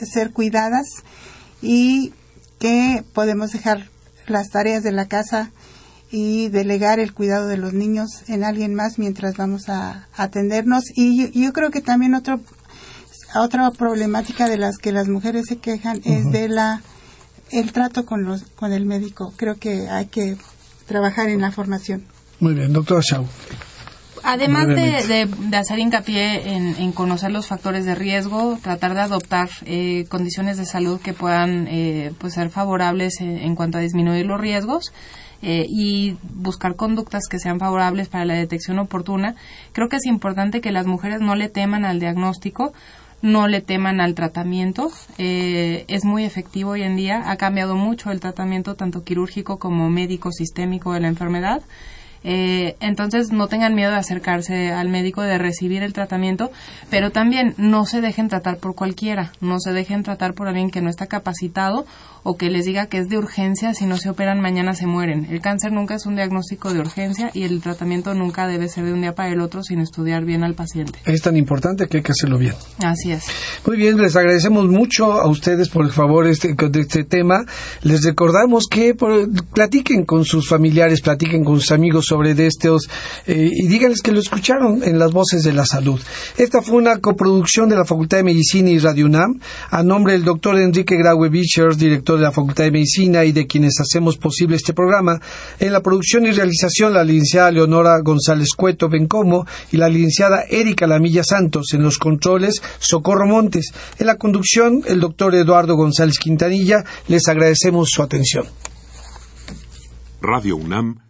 [0.00, 0.86] ser cuidadas
[1.60, 2.14] y
[2.58, 3.90] que podemos dejar
[4.26, 5.50] las tareas de la casa
[6.10, 10.84] y delegar el cuidado de los niños en alguien más mientras vamos a, atendernos.
[10.94, 12.40] Y yo, creo que también otro,
[13.34, 16.82] otra problemática de las que las mujeres se quejan es de la
[17.50, 19.32] el trato con, los, con el médico.
[19.36, 20.36] Creo que hay que
[20.86, 22.04] trabajar en la formación.
[22.38, 23.26] Muy bien, doctora Shaw.
[24.22, 30.04] Además de, de, hacer hincapié en, conocer los factores de riesgo, tratar de adoptar eh,
[30.08, 34.92] condiciones de salud que puedan eh, pues ser favorables en cuanto a disminuir los riesgos,
[35.42, 39.36] eh, y buscar conductas que sean favorables para la detección oportuna.
[39.72, 42.74] Creo que es importante que las mujeres no le teman al diagnóstico,
[43.22, 44.90] no le teman al tratamiento.
[45.18, 47.30] Eh, es muy efectivo hoy en día.
[47.30, 51.62] Ha cambiado mucho el tratamiento tanto quirúrgico como médico sistémico de la enfermedad.
[52.22, 56.50] Eh, entonces no tengan miedo de acercarse al médico, de recibir el tratamiento,
[56.90, 60.82] pero también no se dejen tratar por cualquiera, no se dejen tratar por alguien que
[60.82, 61.86] no está capacitado
[62.22, 65.26] o que les diga que es de urgencia, si no se operan mañana se mueren.
[65.30, 68.92] El cáncer nunca es un diagnóstico de urgencia y el tratamiento nunca debe ser de
[68.92, 70.98] un día para el otro sin estudiar bien al paciente.
[71.06, 72.54] Es tan importante que hay que hacerlo bien.
[72.84, 73.24] Así es.
[73.66, 77.44] Muy bien, les agradecemos mucho a ustedes por el favor este, de este tema.
[77.82, 78.94] Les recordamos que
[79.54, 82.50] platiquen con sus familiares, platiquen con sus amigos sobre de
[83.26, 86.00] eh, y díganles que lo escucharon en las voces de la salud.
[86.36, 89.38] Esta fue una coproducción de la Facultad de Medicina y Radio UNAM
[89.70, 93.46] a nombre del doctor Enrique Graue Bichers, director de la Facultad de Medicina y de
[93.46, 95.20] quienes hacemos posible este programa.
[95.60, 100.88] En la producción y realización la licenciada Leonora González Cueto Bencomo y la licenciada Erika
[100.88, 101.68] Lamilla Santos.
[101.74, 103.72] En los controles Socorro Montes.
[104.00, 106.84] En la conducción el doctor Eduardo González Quintanilla.
[107.06, 108.46] Les agradecemos su atención.
[110.20, 111.09] Radio UNAM